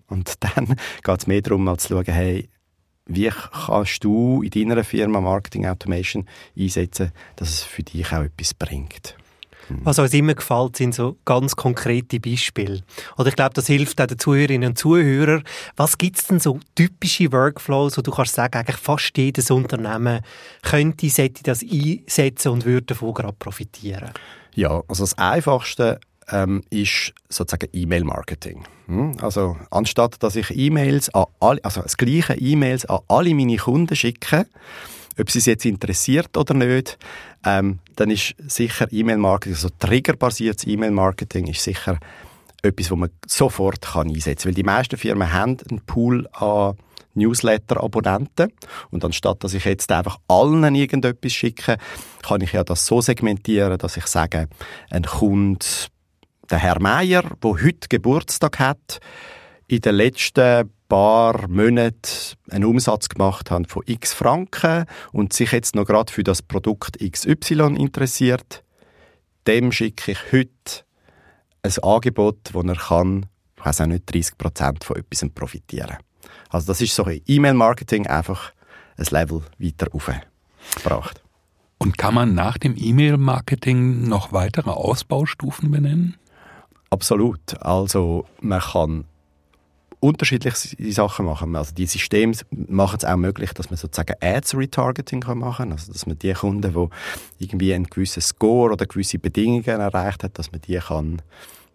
Und 0.09 0.35
dann 0.57 0.77
geht 1.03 1.19
es 1.19 1.27
mehr 1.27 1.43
darum, 1.43 1.65
mal 1.65 1.79
zu 1.79 1.89
schauen, 1.89 2.05
hey, 2.07 2.49
wie 3.07 3.31
kannst 3.31 4.03
du 4.03 4.43
in 4.43 4.69
deiner 4.69 4.83
Firma 4.83 5.21
Marketing 5.21 5.67
Automation 5.67 6.27
einsetzen, 6.59 7.13
dass 7.37 7.49
es 7.51 7.63
für 7.63 7.85
dich 7.85 8.13
auch 8.13 8.23
etwas 8.23 8.53
bringt? 8.53 9.17
Was 9.69 9.99
uns 9.99 10.15
immer 10.15 10.35
gefällt, 10.35 10.77
sind 10.77 10.95
so 10.95 11.17
ganz 11.25 11.57
konkrete 11.57 12.21
Beispiele. 12.21 12.83
Oder 13.17 13.29
ich 13.29 13.37
glaube, 13.37 13.55
das 13.55 13.67
hilft 13.67 14.01
auch 14.01 14.07
den 14.07 14.19
Zuhörerinnen 14.19 14.71
und 14.71 14.79
Zuhörern. 14.79 15.43
Was 15.77 15.99
gibt 15.99 16.19
es 16.19 16.27
denn 16.27 16.39
so 16.39 16.61
typische 16.75 17.33
Workflows, 17.33 17.99
wo 17.99 18.03
du 18.03 18.13
kannst 18.13 18.35
sagen, 18.35 18.59
eigentlich 18.59 18.77
fast 18.77 19.17
jedes 19.17 19.51
Unternehmen 19.51 20.21
könnte, 20.63 21.09
sollte 21.09 21.43
das 21.43 21.63
einsetzen 21.63 22.53
und 22.53 22.65
würde 22.65 22.87
davon 22.87 23.15
gerade 23.15 23.37
profitieren? 23.39 24.11
Ja, 24.55 24.83
also 24.89 25.03
das 25.03 25.19
Einfachste 25.19 26.01
ähm, 26.31 26.63
ist 26.71 27.13
sozusagen 27.29 27.69
E-Mail-Marketing. 27.73 28.65
Hm? 28.87 29.17
Also 29.21 29.57
anstatt 29.71 30.23
dass 30.23 30.37
ich 30.37 30.51
E-Mails 30.57 31.15
an 31.15 31.27
alle, 31.41 31.65
also 31.65 31.83
das 31.83 31.97
gleiche 31.97 32.35
E-Mails 32.35 32.87
an 32.87 33.01
alle 33.09 33.35
meine 33.35 33.57
Kunden 33.57 33.97
schicke, 33.97 34.47
ob 35.19 35.31
sie 35.31 35.39
es 35.39 35.47
jetzt 35.47 35.65
interessiert 35.65 36.37
oder 36.37 36.55
nicht, 36.55 36.99
ähm, 37.45 37.79
dann 37.97 38.11
ist 38.11 38.35
sicher 38.47 38.87
E-Mail-Marketing, 38.91 39.55
also 39.55 39.69
triggerbasiertes 39.79 40.67
E-Mail-Marketing 40.67 41.47
ist 41.47 41.63
sicher 41.63 41.99
etwas, 42.63 42.91
wo 42.91 42.97
man 42.97 43.11
sofort 43.27 43.83
kann 43.83 44.09
einsetzen 44.09 44.37
kann. 44.37 44.49
Weil 44.49 44.55
die 44.55 44.63
meisten 44.63 44.97
Firmen 44.97 45.33
haben 45.33 45.57
einen 45.71 45.81
Pool 45.87 46.29
an 46.33 46.77
Newsletter-Abonnenten. 47.17 48.53
Und 48.91 49.05
anstatt, 49.05 49.43
dass 49.43 49.55
ich 49.55 49.65
jetzt 49.65 49.91
einfach 49.91 50.19
allen 50.29 50.75
irgendetwas 50.75 51.33
schicke, 51.33 51.79
kann 52.23 52.41
ich 52.43 52.53
ja 52.53 52.63
das 52.63 52.87
so 52.87 53.01
segmentieren, 53.01 53.79
dass 53.79 53.97
ich 53.97 54.07
sage, 54.07 54.49
ein 54.91 55.03
Kunde, 55.05 55.65
der 56.51 56.59
Herr 56.59 56.81
Meier, 56.81 57.23
der 57.23 57.51
heute 57.51 57.89
Geburtstag 57.89 58.59
hat, 58.59 59.01
in 59.67 59.81
den 59.81 59.97
letzten 59.97 60.71
paar 60.89 61.49
Monaten 61.49 62.37
einen 62.51 62.65
Umsatz 62.65 63.09
gemacht 63.09 63.51
haben 63.51 63.65
von 63.65 63.83
x 63.87 64.13
Franken 64.13 64.87
und 65.13 65.33
sich 65.33 65.51
jetzt 65.53 65.75
noch 65.75 65.85
gerade 65.85 66.13
für 66.13 66.23
das 66.23 66.43
Produkt 66.43 66.99
XY 66.99 67.75
interessiert, 67.77 68.63
dem 69.47 69.73
schicke 69.73 70.13
ich 70.13 70.33
heute 70.33 70.85
ein 71.63 71.75
Angebot, 71.83 72.39
wo 72.53 72.61
er 72.61 72.77
kann, 72.77 73.27
weiß 73.57 73.81
auch 73.81 73.87
nicht, 73.87 74.13
30 74.13 74.39
Prozent 74.39 74.85
von 74.85 74.97
etwas 74.97 75.29
profitieren. 75.35 75.97
Also 76.51 76.69
das 76.69 76.81
ist 76.81 76.95
so 76.95 77.05
ein 77.05 77.21
E-Mail-Marketing 77.27 78.07
einfach 78.07 78.53
ein 78.97 79.07
Level 79.11 79.43
weiter 79.59 79.89
aufgebracht. 79.93 81.23
Und 81.79 81.99
kann 81.99 82.15
man 82.15 82.35
nach 82.35 82.57
dem 82.57 82.75
E-Mail-Marketing 82.77 84.09
noch 84.09 84.33
weitere 84.33 84.71
Ausbaustufen 84.71 85.71
benennen? 85.71 86.17
Absolut. 86.91 87.61
Also 87.61 88.27
man 88.41 88.61
kann 88.61 89.05
unterschiedliche 90.01 90.93
Sachen 90.93 91.27
machen. 91.27 91.57
Also 91.57 91.75
die 91.75 91.87
Systeme 91.87 92.35
machen 92.51 92.99
es 92.99 93.05
auch 93.05 93.17
möglich, 93.17 93.53
dass 93.53 93.71
man 93.71 93.77
sozusagen 93.77 94.15
Ads-Retargeting 94.21 95.25
machen 95.35 95.57
kann. 95.57 95.73
Also 95.73 95.93
dass 95.93 96.07
man 96.07 96.19
die 96.19 96.33
Kunden, 96.33 96.73
die 96.73 97.45
irgendwie 97.45 97.75
einen 97.75 97.87
gewissen 97.87 98.23
Score 98.23 98.73
oder 98.73 98.87
gewisse 98.87 99.19
Bedingungen 99.19 99.65
erreicht 99.65 100.23
hat, 100.23 100.39
dass 100.39 100.53
man 100.53 100.61
die 100.61 100.79
kann 100.79 101.23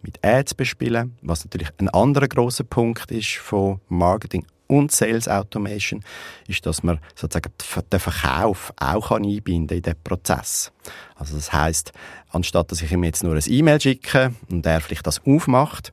mit 0.02 0.24
Ads 0.24 0.56
bespielen. 0.56 1.18
Was 1.22 1.44
natürlich 1.46 1.70
ein 1.78 1.90
anderer 1.90 2.28
großer 2.28 2.64
Punkt 2.64 3.12
ist 3.12 3.36
von 3.36 3.80
Marketing 3.88 4.46
und 4.72 4.92
Sales 4.92 5.28
Automation, 5.28 6.04
ist, 6.48 6.66
dass 6.66 6.82
man 6.82 7.00
sozusagen 7.14 7.54
den 7.92 8.00
Verkauf 8.00 8.74
auch 8.80 9.10
kann 9.10 9.26
einbinden 9.26 9.78
in 9.78 9.84
den 9.84 9.96
Prozess. 10.02 10.72
Also 11.16 11.36
das 11.36 11.52
heißt, 11.52 11.92
anstatt 12.30 12.72
dass 12.72 12.82
ich 12.82 12.92
ihm 12.92 13.04
jetzt 13.04 13.24
nur 13.24 13.36
ein 13.36 13.44
E-Mail 13.46 13.82
schicke 13.82 14.34
und 14.50 14.66
er 14.66 14.82
vielleicht 14.82 15.06
das 15.06 15.22
aufmacht, 15.26 15.92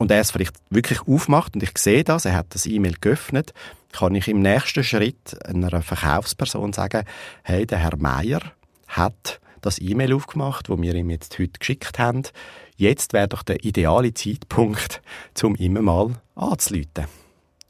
und 0.00 0.10
er 0.10 0.20
es 0.20 0.32
vielleicht 0.32 0.56
wirklich 0.70 1.06
aufmacht 1.06 1.54
und 1.54 1.62
ich 1.62 1.76
sehe 1.78 2.02
das, 2.02 2.24
er 2.24 2.34
hat 2.34 2.46
das 2.50 2.66
E-Mail 2.66 2.96
geöffnet, 3.00 3.52
kann 3.92 4.14
ich 4.16 4.26
im 4.26 4.42
nächsten 4.42 4.82
Schritt 4.82 5.36
einer 5.46 5.82
Verkaufsperson 5.82 6.72
sagen, 6.72 7.04
hey, 7.44 7.64
der 7.64 7.78
Herr 7.78 7.96
Meier 7.96 8.40
hat 8.88 9.40
das 9.60 9.78
E-Mail 9.78 10.14
aufgemacht, 10.14 10.68
wo 10.68 10.80
wir 10.80 10.94
ihm 10.96 11.10
jetzt 11.10 11.38
heute 11.38 11.60
geschickt 11.60 12.00
haben. 12.00 12.22
Jetzt 12.76 13.12
wäre 13.12 13.28
doch 13.28 13.44
der 13.44 13.64
ideale 13.64 14.12
Zeitpunkt, 14.12 15.00
um 15.44 15.54
immer 15.54 15.80
mal 15.80 16.10
anzuleiten 16.34 17.06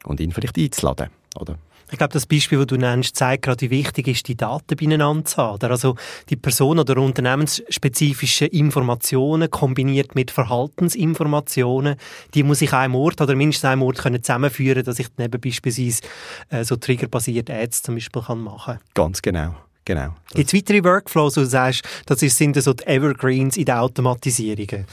und 0.04 0.20
ihn 0.20 0.32
vielleicht 0.32 0.58
einzuladen, 0.58 1.08
oder? 1.38 1.56
Ich 1.90 1.98
glaube, 1.98 2.12
das 2.12 2.26
Beispiel, 2.26 2.58
das 2.58 2.66
du 2.68 2.76
nennst, 2.76 3.14
zeigt 3.14 3.44
gerade, 3.44 3.60
wie 3.60 3.70
wichtig 3.70 4.08
ist, 4.08 4.26
die 4.26 4.36
Daten 4.36 4.74
beieinander 4.76 5.24
zu 5.26 5.36
haben. 5.36 5.70
Also 5.70 5.96
die 6.30 6.36
Person- 6.36 6.78
oder 6.78 6.96
unternehmensspezifischen 6.96 8.48
Informationen 8.48 9.50
kombiniert 9.50 10.14
mit 10.14 10.30
Verhaltensinformationen, 10.30 11.96
die 12.32 12.42
muss 12.42 12.62
ich 12.62 12.72
an 12.72 12.80
einem 12.80 12.94
Ort 12.96 13.20
oder 13.20 13.36
mindestens 13.36 13.66
an 13.66 13.72
einem 13.72 13.82
Ort 13.82 13.98
können 13.98 14.22
zusammenführen, 14.22 14.82
dass 14.82 14.98
ich 14.98 15.08
dann 15.14 15.26
eben 15.26 15.40
beispielsweise 15.40 16.02
äh, 16.48 16.64
so 16.64 16.76
triggerbasierte 16.76 17.54
Ads 17.54 17.82
zum 17.82 17.94
Beispiel 17.96 18.22
kann 18.22 18.40
machen 18.40 18.74
kann. 18.74 18.80
Ganz 18.94 19.22
genau. 19.22 19.54
Genau. 19.84 20.14
Gibt 20.32 20.48
es 20.48 20.58
weitere 20.58 20.82
Workflows, 20.82 21.36
wo 21.36 21.42
du 21.42 21.46
sagst, 21.46 21.82
das 22.06 22.20
sind 22.20 22.60
so 22.60 22.72
die 22.72 22.86
Evergreens 22.86 23.58
in 23.58 23.66
den 23.66 23.74
Automatisierungen? 23.74 24.86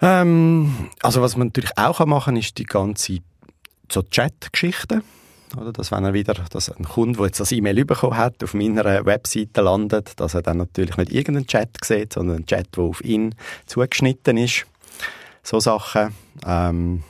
Ähm, 0.00 0.90
also 1.02 1.22
was 1.22 1.36
man 1.36 1.48
natürlich 1.48 1.76
auch 1.78 2.04
machen 2.04 2.34
kann, 2.34 2.36
ist 2.36 2.58
die 2.58 2.64
ganze 2.64 3.20
so 3.92 4.02
Chat-Geschichten. 4.02 5.02
Oder, 5.56 5.72
dass 5.72 5.90
wenn 5.90 6.04
er 6.04 6.12
wieder, 6.12 6.34
dass 6.34 6.70
ein 6.70 6.84
Kunde, 6.84 7.18
der 7.18 7.26
jetzt 7.26 7.40
das 7.40 7.52
E-Mail 7.52 7.84
bekommen 7.84 8.16
hat, 8.16 8.42
auf 8.44 8.54
meiner 8.54 9.06
Webseite 9.06 9.62
landet, 9.62 10.20
dass 10.20 10.34
er 10.34 10.42
dann 10.42 10.58
natürlich 10.58 10.96
nicht 10.96 11.12
irgendeinen 11.12 11.46
Chat 11.46 11.70
sieht, 11.82 12.12
sondern 12.12 12.36
einen 12.36 12.46
Chat, 12.46 12.76
der 12.76 12.84
auf 12.84 13.02
ihn 13.02 13.34
zugeschnitten 13.66 14.36
ist. 14.36 14.66
So 15.42 15.58
Sachen. 15.60 16.14
Ähm, 16.44 17.02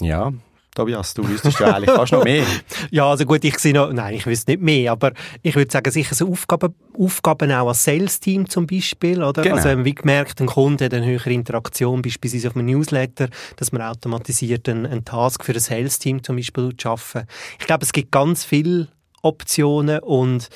ja, 0.00 0.32
Tobias, 0.74 1.14
du 1.14 1.28
wüsstest 1.28 1.58
ja 1.58 1.74
eigentlich 1.74 1.90
fast 1.90 2.12
noch 2.12 2.24
mehr. 2.24 2.44
ja, 2.90 3.08
also 3.08 3.24
gut, 3.24 3.44
ich 3.44 3.58
sehe 3.58 3.74
noch, 3.74 3.92
nein, 3.92 4.14
ich 4.14 4.26
wüsste 4.26 4.52
nicht 4.52 4.62
mehr, 4.62 4.92
aber 4.92 5.12
ich 5.42 5.56
würde 5.56 5.70
sagen, 5.70 5.90
sicher 5.90 6.14
so 6.14 6.28
Aufgaben, 6.28 6.74
Aufgaben 6.96 7.50
auch 7.52 7.68
als 7.68 7.84
Sales-Team 7.84 8.48
zum 8.48 8.66
Beispiel, 8.66 9.22
oder? 9.22 9.42
Genau. 9.42 9.56
Also, 9.56 9.84
wie 9.84 9.94
gemerkt, 9.94 10.40
ein 10.40 10.46
Kunde 10.46 10.84
hat 10.84 10.94
eine 10.94 11.06
höhere 11.06 11.32
Interaktion, 11.32 12.02
beispielsweise 12.02 12.48
auf 12.48 12.56
einem 12.56 12.66
Newsletter, 12.66 13.28
dass 13.56 13.72
man 13.72 13.82
automatisiert 13.82 14.68
einen, 14.68 14.86
einen 14.86 15.04
Task 15.04 15.44
für 15.44 15.52
ein 15.52 15.60
Sales-Team 15.60 16.22
zum 16.22 16.36
Beispiel 16.36 16.72
schaffen. 16.80 17.24
Ich 17.58 17.66
glaube, 17.66 17.84
es 17.84 17.92
gibt 17.92 18.12
ganz 18.12 18.44
viele 18.44 18.88
Optionen 19.22 19.98
und 20.00 20.48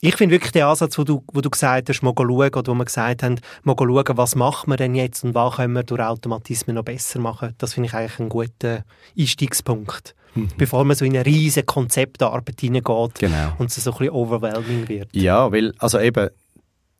ich 0.00 0.16
finde 0.16 0.34
wirklich 0.34 0.52
den 0.52 0.62
Ansatz, 0.62 0.98
wo 0.98 1.04
du, 1.04 1.24
wo 1.32 1.40
du 1.40 1.50
gesagt 1.50 1.88
hast, 1.88 2.02
mal 2.02 2.12
schauen, 2.16 2.30
oder 2.30 2.66
wo 2.66 2.74
wir 2.74 2.84
gesagt 2.84 3.22
haben, 3.22 3.40
mal 3.62 3.76
schauen, 3.78 4.16
was 4.16 4.34
machen 4.36 4.70
wir 4.70 4.76
denn 4.76 4.94
jetzt 4.94 5.24
und 5.24 5.34
was 5.34 5.56
können 5.56 5.74
wir 5.74 5.82
durch 5.82 6.00
Automatismen 6.00 6.76
noch 6.76 6.84
besser 6.84 7.18
machen, 7.18 7.54
das 7.58 7.74
finde 7.74 7.88
ich 7.88 7.94
eigentlich 7.94 8.20
einen 8.20 8.28
guten 8.28 8.84
Einstiegspunkt. 9.18 10.14
Mhm. 10.34 10.50
Bevor 10.56 10.84
man 10.84 10.96
so 10.96 11.04
in 11.04 11.16
eine 11.16 11.26
riesige 11.26 11.66
Konzeptarbeit 11.66 12.60
hineingeht 12.60 13.14
genau. 13.18 13.54
und 13.58 13.70
es 13.70 13.82
so 13.82 13.90
ein 13.90 13.98
bisschen 13.98 14.14
overwhelming 14.14 14.88
wird. 14.88 15.08
Ja, 15.12 15.50
weil, 15.50 15.74
also 15.78 15.98
eben, 15.98 16.28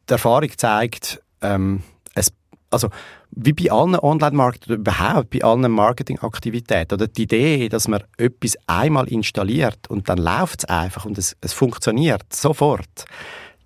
die 0.08 0.12
Erfahrung 0.12 0.50
zeigt, 0.56 1.20
ähm, 1.42 1.82
also 2.70 2.88
wie 3.30 3.52
bei 3.52 3.70
allen 3.70 3.98
Online-Marketing 3.98 4.72
oder 4.72 4.80
überhaupt 4.80 5.30
bei 5.30 5.42
allen 5.42 5.70
Marketingaktivitäten 5.70 6.94
oder 6.94 7.06
die 7.06 7.22
Idee, 7.22 7.68
dass 7.68 7.88
man 7.88 8.02
etwas 8.16 8.56
einmal 8.66 9.08
installiert 9.08 9.88
und 9.88 10.08
dann 10.08 10.18
läuft 10.18 10.60
es 10.60 10.64
einfach 10.66 11.04
und 11.04 11.18
es, 11.18 11.36
es 11.40 11.52
funktioniert 11.52 12.32
sofort. 12.32 13.04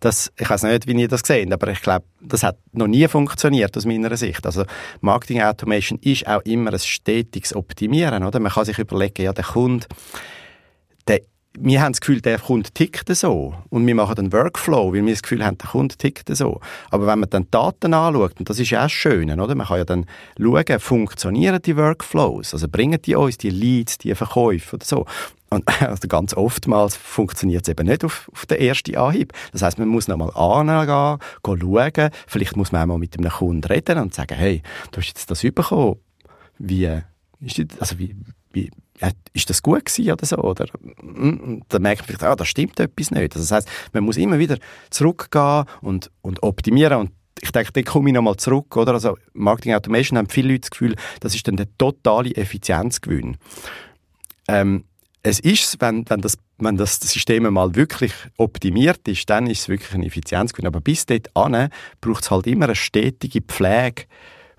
Das, 0.01 0.33
ich 0.37 0.51
weiß 0.51 0.65
nicht, 0.65 0.89
wie 0.89 1.01
ihr 1.01 1.07
das 1.07 1.21
seht, 1.25 1.53
aber 1.53 1.69
ich 1.69 1.81
glaube, 1.81 2.05
das 2.21 2.43
hat 2.43 2.59
noch 2.73 2.89
nie 2.89 3.07
funktioniert 3.07 3.77
aus 3.77 3.87
meiner 3.87 4.17
Sicht. 4.17 4.45
Also 4.45 4.65
Marketing 5.01 5.41
Automation 5.43 5.99
ist 6.01 6.27
auch 6.27 6.43
immer 6.43 6.73
ein 6.73 6.79
stetiges 6.81 7.55
Optimieren, 7.55 8.25
oder? 8.25 8.41
Man 8.41 8.51
kann 8.51 8.65
sich 8.65 8.81
überlegen, 8.81 9.23
ja, 9.23 9.33
der 9.33 9.45
Kunde, 9.45 9.87
der 11.07 11.21
wir 11.59 11.83
haben 11.83 11.93
das 11.93 12.01
Gefühl, 12.01 12.21
der 12.21 12.39
Kunde 12.39 12.71
tickt 12.71 13.15
so. 13.15 13.55
Und 13.69 13.87
wir 13.87 13.95
machen 13.95 14.17
einen 14.19 14.33
Workflow, 14.33 14.93
weil 14.93 15.05
wir 15.05 15.13
das 15.13 15.23
Gefühl 15.23 15.45
haben, 15.45 15.59
der 15.59 15.69
Kunde 15.69 15.97
tickt 15.97 16.35
so. 16.35 16.61
Aber 16.91 17.07
wenn 17.07 17.21
man 17.21 17.31
dann 17.31 17.45
die 17.45 17.51
Daten 17.51 17.95
anschaut, 17.95 18.39
und 18.39 18.49
das 18.49 18.59
ist 18.59 18.71
ja 18.71 18.81
auch 18.81 18.85
das 18.85 18.93
Schöne, 18.93 19.41
oder? 19.41 19.55
Man 19.55 19.67
kann 19.67 19.79
ja 19.79 19.85
dann 19.85 20.07
schauen, 20.39 20.81
funktionieren 20.81 21.61
die 21.63 21.77
Workflows? 21.77 22.55
Also 22.55 22.69
bringen 22.69 23.01
die 23.03 23.15
uns 23.15 23.39
die 23.39 23.51
Leads, 23.51 23.99
die 23.99 24.15
Verkäufe 24.15 24.77
oder 24.77 24.85
so? 24.85 25.07
Und 25.51 25.69
also 25.83 26.09
ganz 26.09 26.35
oftmals 26.35 26.97
funktioniert 26.97 27.63
es 27.63 27.69
eben 27.69 27.87
nicht 27.87 28.05
auf, 28.05 28.31
auf 28.33 28.47
den 28.47 28.59
ersten 28.59 28.97
Anhieb. 28.97 29.33
Das 29.53 29.63
heißt, 29.63 29.79
man 29.79 29.89
muss 29.89 30.09
nochmal 30.09 30.31
angehen, 30.35 31.19
schauen. 31.45 32.11
Vielleicht 32.27 32.57
muss 32.57 32.73
man 32.73 32.83
auch 32.83 32.87
mal 32.87 32.99
mit 32.99 33.19
einem 33.19 33.31
Kunden 33.31 33.65
reden 33.65 33.99
und 33.99 34.15
sagen, 34.15 34.35
hey, 34.35 34.63
du 34.91 34.99
hast 34.99 35.09
jetzt 35.09 35.31
das 35.31 35.43
bekommen. 35.43 35.97
Wie, 36.59 37.01
ist 37.41 37.59
das, 37.59 37.81
also 37.81 37.99
wie, 37.99 38.17
wie, 38.53 38.71
ja, 39.01 39.11
ist 39.33 39.51
das 39.51 39.63
gut 39.63 39.85
gewesen 39.85 40.13
oder 40.13 40.27
so? 40.27 40.37
Oder, 40.37 40.67
und 41.03 41.65
dann 41.69 41.83
merkt 41.83 42.01
man 42.01 42.07
vielleicht, 42.07 42.23
ah, 42.25 42.37
da 42.37 42.45
stimmt 42.45 42.79
etwas 42.79 43.11
nicht. 43.11 43.35
Also 43.35 43.41
das 43.41 43.51
heißt, 43.51 43.69
man 43.93 44.05
muss 44.05 44.17
immer 44.17 44.39
wieder 44.39 44.59
zurückgehen 44.91 45.65
und, 45.81 46.11
und 46.21 46.43
optimieren 46.43 47.01
und 47.01 47.11
ich 47.41 47.51
denke, 47.51 47.73
da 47.73 47.83
komme 47.83 48.11
ich 48.11 48.15
nochmal 48.15 48.37
zurück, 48.37 48.77
oder? 48.77 48.93
Also, 48.93 49.19
Marketing 49.33 49.75
Automation 49.75 50.17
haben 50.17 50.29
viele 50.29 50.49
Leute 50.49 50.61
das 50.61 50.71
Gefühl, 50.71 50.95
das 51.19 51.35
ist 51.35 51.49
dann 51.49 51.57
der 51.57 51.67
totale 51.77 52.31
Effizienzgewinn. 52.37 53.37
Ähm, 54.47 54.85
es 55.25 55.41
ist, 55.41 55.81
wenn, 55.81 56.09
wenn, 56.09 56.21
das, 56.21 56.39
wenn 56.59 56.77
das 56.77 57.01
System 57.01 57.53
mal 57.53 57.75
wirklich 57.75 58.13
optimiert 58.37 59.07
ist, 59.09 59.29
dann 59.29 59.49
ist 59.49 59.63
es 59.63 59.69
wirklich 59.69 59.93
ein 59.93 60.05
Effizienzgewinn. 60.05 60.67
Aber 60.67 60.81
bis 60.81 61.07
dahin 61.07 61.69
braucht 62.01 62.23
es 62.23 62.31
halt 62.31 62.47
immer 62.47 62.67
eine 62.67 62.77
stetige 62.77 63.41
Pflege 63.41 64.05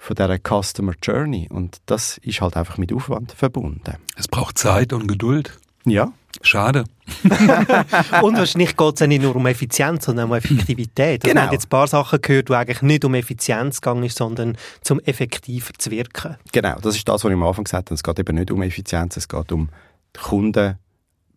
von 0.03 0.15
dieser 0.17 0.38
Customer 0.38 0.93
Journey. 1.01 1.48
Und 1.50 1.77
das 1.86 2.17
ist 2.17 2.41
halt 2.41 2.57
einfach 2.57 2.77
mit 2.77 2.91
Aufwand 2.91 3.31
verbunden. 3.31 3.95
Es 4.17 4.27
braucht 4.27 4.57
Zeit 4.57 4.91
und 4.91 5.07
Geduld. 5.07 5.57
Ja. 5.86 6.12
Schade. 6.41 6.83
und 7.24 8.38
wahrscheinlich 8.38 8.75
geht 8.75 8.93
es 8.93 9.00
ja 9.00 9.07
nicht 9.07 9.22
nur 9.22 9.36
um 9.36 9.45
Effizienz, 9.45 10.05
sondern 10.05 10.29
um 10.29 10.36
Effektivität. 10.36 11.24
Also 11.24 11.29
genau. 11.29 11.41
Wir 11.41 11.45
haben 11.45 11.53
jetzt 11.53 11.67
ein 11.67 11.69
paar 11.69 11.88
Sachen 11.88 12.22
gehört, 12.22 12.50
die 12.50 12.53
eigentlich 12.53 12.81
nicht 12.81 13.05
um 13.05 13.13
Effizienz 13.13 13.79
gegangen 13.79 14.03
ist, 14.03 14.17
sondern 14.17 14.57
zum 14.81 15.00
effektiver 15.01 15.72
zu 15.77 15.89
wirken. 15.91 16.36
Genau, 16.51 16.75
das 16.81 16.95
ist 16.95 17.07
das, 17.07 17.24
was 17.24 17.29
ich 17.29 17.33
am 17.33 17.43
Anfang 17.43 17.63
gesagt 17.63 17.89
habe. 17.89 17.95
Es 17.95 18.03
geht 18.03 18.19
eben 18.19 18.36
nicht 18.36 18.51
um 18.51 18.62
Effizienz, 18.62 19.15
es 19.15 19.29
geht 19.29 19.51
um 19.53 19.69
die 20.15 20.19
Kunden 20.19 20.77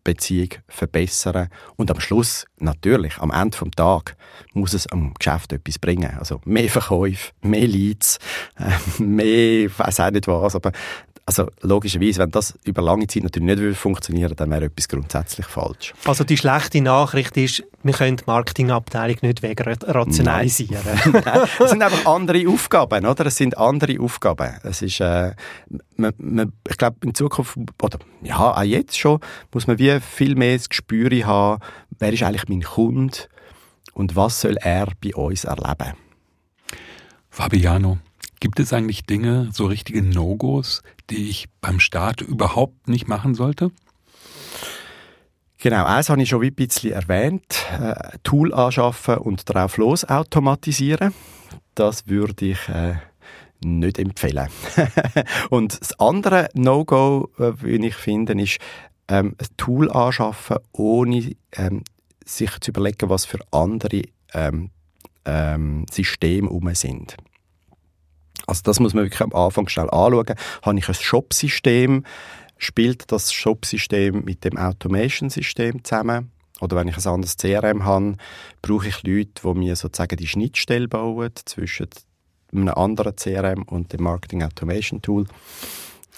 Beziehung 0.07 0.51
verbessern. 0.69 1.49
Und 1.75 1.91
am 1.91 1.99
Schluss, 1.99 2.47
natürlich, 2.59 3.19
am 3.19 3.33
Ende 3.33 3.59
des 3.59 3.71
Tages, 3.75 4.15
muss 4.53 4.73
es 4.73 4.87
am 4.87 5.13
Geschäft 5.15 5.53
etwas 5.53 5.81
bringen. 5.81 6.17
Also 6.17 6.41
mehr 6.45 6.69
Verkäufe, 6.69 7.33
mehr 7.43 7.67
Leads, 7.67 8.19
äh, 8.57 9.03
mehr, 9.03 9.69
weiß 9.77 10.01
auch 10.01 10.11
nicht 10.13 10.29
was, 10.29 10.55
aber 10.55 10.71
also 11.29 11.51
logischerweise, 11.61 12.21
wenn 12.21 12.31
das 12.31 12.57
über 12.65 12.83
lange 12.83 13.09
Zeit 13.09 13.25
natürlich 13.25 13.47
nicht 13.47 13.59
würde 13.59 13.75
funktionieren, 13.75 14.33
dann 14.37 14.49
wäre 14.49 14.67
etwas 14.67 14.89
grundsätzlich 14.89 15.47
falsch. 15.47 15.93
Also 16.05 16.23
die 16.23 16.37
schlechte 16.37 16.81
Nachricht 16.81 17.37
ist, 17.37 17.65
wir 17.83 17.95
können 17.95 18.17
die 18.17 18.25
Marketingabteilung 18.27 19.17
nicht 19.23 19.43
wegrationalisieren. 19.43 20.85
Nein. 21.13 21.49
es 21.59 21.71
sind 21.71 21.83
einfach 21.83 22.07
andere 22.07 22.49
Aufgaben, 22.49 23.05
oder? 23.05 23.27
Es 23.27 23.37
sind 23.37 23.59
andere 23.59 24.01
Aufgaben. 24.01 24.55
Es 24.63 24.83
ist, 24.83 25.01
äh, 25.01 25.35
man, 25.97 26.13
man, 26.19 26.53
ich 26.69 26.77
glaube, 26.77 26.99
in 27.03 27.13
Zukunft, 27.13 27.59
oder 27.83 27.99
ja, 28.23 28.57
auch 28.57 28.63
jetzt 28.63 28.97
schon, 28.97 29.19
muss 29.53 29.67
man 29.67 29.81
wie 29.81 29.99
viel 29.99 30.37
mehr 30.37 30.57
das 30.57 30.69
Gespür 30.69 31.11
haben, 31.27 31.61
wer 31.99 32.13
ist 32.13 32.23
eigentlich 32.23 32.49
mein 32.49 32.63
Kunde 32.63 33.19
und 33.95 34.15
was 34.15 34.43
soll 34.43 34.57
er 34.61 34.87
bei 35.03 35.13
uns 35.17 35.43
erleben. 35.43 35.95
Fabiano, 37.31 37.99
Gibt 38.39 38.61
es 38.61 38.73
eigentlich 38.73 39.05
Dinge, 39.07 39.49
so 39.53 39.67
richtige 39.67 40.03
No-Gos, 40.03 40.83
die 41.11 41.29
ich 41.31 41.47
beim 41.61 41.81
Start 41.81 42.21
überhaupt 42.21 42.89
nicht 42.89 43.09
machen 43.09 43.35
sollte? 43.35 43.71
Genau, 45.59 45.85
eins 45.85 46.11
habe 46.11 46.23
ich 46.23 46.29
schon 46.29 46.45
ein 46.45 46.55
bisschen 46.55 46.93
erwähnt. 46.93 47.67
Äh, 47.73 48.19
Tool 48.23 48.53
anschaffen 48.53 49.19
und 49.19 49.49
darauf 49.49 49.79
los 49.79 50.05
automatisieren. 50.05 51.15
Das 51.75 52.07
würde 52.07 52.47
ich 52.47 52.69
äh, 52.69 52.97
nicht 53.65 53.99
empfehlen. 53.99 54.49
und 55.51 55.81
das 55.81 55.99
andere 55.99 56.49
No-Go, 56.55 57.31
äh, 57.39 57.53
wie 57.63 57.87
ich 57.87 57.95
finde, 57.95 58.41
ist 58.41 58.59
ähm, 59.09 59.35
ein 59.39 59.47
Tool 59.57 59.91
anschaffen, 59.91 60.59
ohne 60.73 61.33
ähm, 61.53 61.83
sich 62.25 62.51
zu 62.61 62.71
überlegen, 62.71 63.09
was 63.09 63.25
für 63.25 63.39
andere 63.51 64.03
ähm, 64.35 64.71
ähm, 65.25 65.87
Systeme 65.91 66.49
um 66.49 66.73
sind. 66.75 67.17
Also 68.47 68.63
das 68.65 68.81
muss 68.81 68.95
man 68.95 69.05
wirklich 69.05 69.21
am 69.21 69.33
Anfang 69.33 69.69
schnell 69.69 69.91
anschauen. 69.91 70.35
Habe 70.63 70.79
ich 70.79 70.89
ein 70.89 70.95
Shop-System? 70.95 72.05
Spielt 72.59 73.11
das 73.13 73.33
Shop-System 73.33 74.25
mit 74.25 74.45
dem 74.45 74.57
Automation-System 74.57 75.85
zusammen? 75.85 76.31
Oder 76.61 76.77
wenn 76.77 76.89
ich 76.89 76.97
ein 76.97 77.07
anderes 77.07 77.37
CRM 77.37 77.85
habe, 77.85 78.17
brauche 78.63 78.89
ich 78.89 79.03
Leute, 79.03 79.43
die 79.43 79.59
mir 79.59 79.77
sozusagen 79.77 80.17
die 80.17 80.27
Schnittstelle 80.27 80.89
bauen 80.89 81.33
zwischen 81.45 81.89
einem 82.53 82.69
anderen 82.69 83.15
CRM 83.17 83.63
und 83.65 83.93
dem 83.93 84.03
Marketing 84.03 84.43
Automation 84.43 85.03
Tool. 85.03 85.27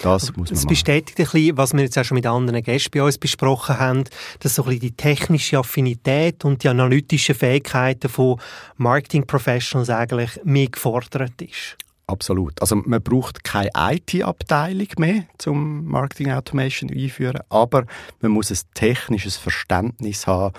Das 0.01 0.33
muss 0.37 0.49
man 0.49 0.57
Es 0.57 0.65
bestätigt 0.65 1.19
ein 1.19 1.25
bisschen, 1.25 1.57
was 1.57 1.73
wir 1.73 1.81
jetzt 1.81 1.97
auch 1.97 2.05
schon 2.05 2.15
mit 2.15 2.25
anderen 2.25 2.63
Gästen 2.63 2.91
bei 2.91 3.03
uns 3.03 3.17
besprochen 3.17 3.79
haben, 3.79 4.05
dass 4.39 4.55
so 4.55 4.63
ein 4.63 4.69
bisschen 4.69 4.81
die 4.81 4.91
technische 4.91 5.57
Affinität 5.57 6.45
und 6.45 6.63
die 6.63 6.69
analytischen 6.69 7.35
Fähigkeiten 7.35 8.07
von 8.07 8.39
Marketing 8.77 9.27
Professionals 9.27 9.89
eigentlich 9.89 10.39
mehr 10.45 10.67
gefordert 10.67 11.41
ist. 11.41 11.77
Absolut. 12.09 12.59
Also 12.59 12.75
man 12.75 13.03
braucht 13.03 13.43
keine 13.43 13.69
IT-Abteilung 13.75 14.87
mehr 14.97 15.25
zum 15.37 15.85
Marketing 15.85 16.31
Automation 16.31 16.89
einführen, 16.89 17.41
aber 17.49 17.85
man 18.19 18.31
muss 18.31 18.49
ein 18.49 18.57
technisches 18.73 19.37
Verständnis 19.37 20.25
haben 20.25 20.55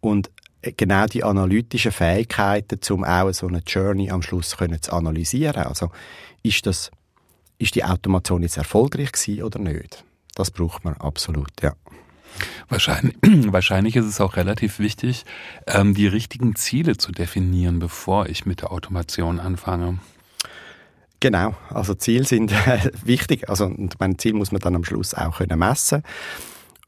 und 0.00 0.30
genau 0.62 1.06
die 1.06 1.24
analytischen 1.24 1.90
Fähigkeiten, 1.90 2.78
um 2.92 3.02
auch 3.02 3.32
so 3.32 3.48
eine 3.48 3.62
Journey 3.66 4.12
am 4.12 4.22
Schluss 4.22 4.56
können 4.56 4.80
zu 4.80 4.92
analysieren. 4.92 5.64
Also 5.64 5.90
ist 6.44 6.66
das, 6.66 6.92
ist 7.58 7.74
die 7.74 7.84
Automation 7.84 8.44
jetzt 8.44 8.56
erfolgreich 8.56 9.10
gewesen 9.10 9.42
oder 9.42 9.58
nicht? 9.58 10.04
Das 10.36 10.52
braucht 10.52 10.84
man 10.84 10.94
absolut, 10.94 11.50
ja. 11.62 11.72
Wahrscheinlich, 12.68 13.16
wahrscheinlich 13.52 13.96
ist 13.96 14.06
es 14.06 14.20
auch 14.20 14.36
relativ 14.36 14.78
wichtig, 14.78 15.24
ähm, 15.66 15.94
die 15.94 16.06
richtigen 16.06 16.54
Ziele 16.54 16.96
zu 16.96 17.10
definieren, 17.10 17.80
bevor 17.80 18.28
ich 18.28 18.46
mit 18.46 18.60
der 18.60 18.70
Automation 18.70 19.40
anfange. 19.40 19.98
Genau, 21.22 21.54
also 21.70 21.94
Ziele 21.94 22.24
sind 22.24 22.50
äh, 22.66 22.90
wichtig. 23.04 23.48
Also 23.48 23.72
mein 24.00 24.18
Ziel 24.18 24.34
muss 24.34 24.50
man 24.50 24.60
dann 24.60 24.74
am 24.74 24.82
Schluss 24.82 25.14
auch 25.14 25.38
können 25.38 25.56
messen. 25.56 26.02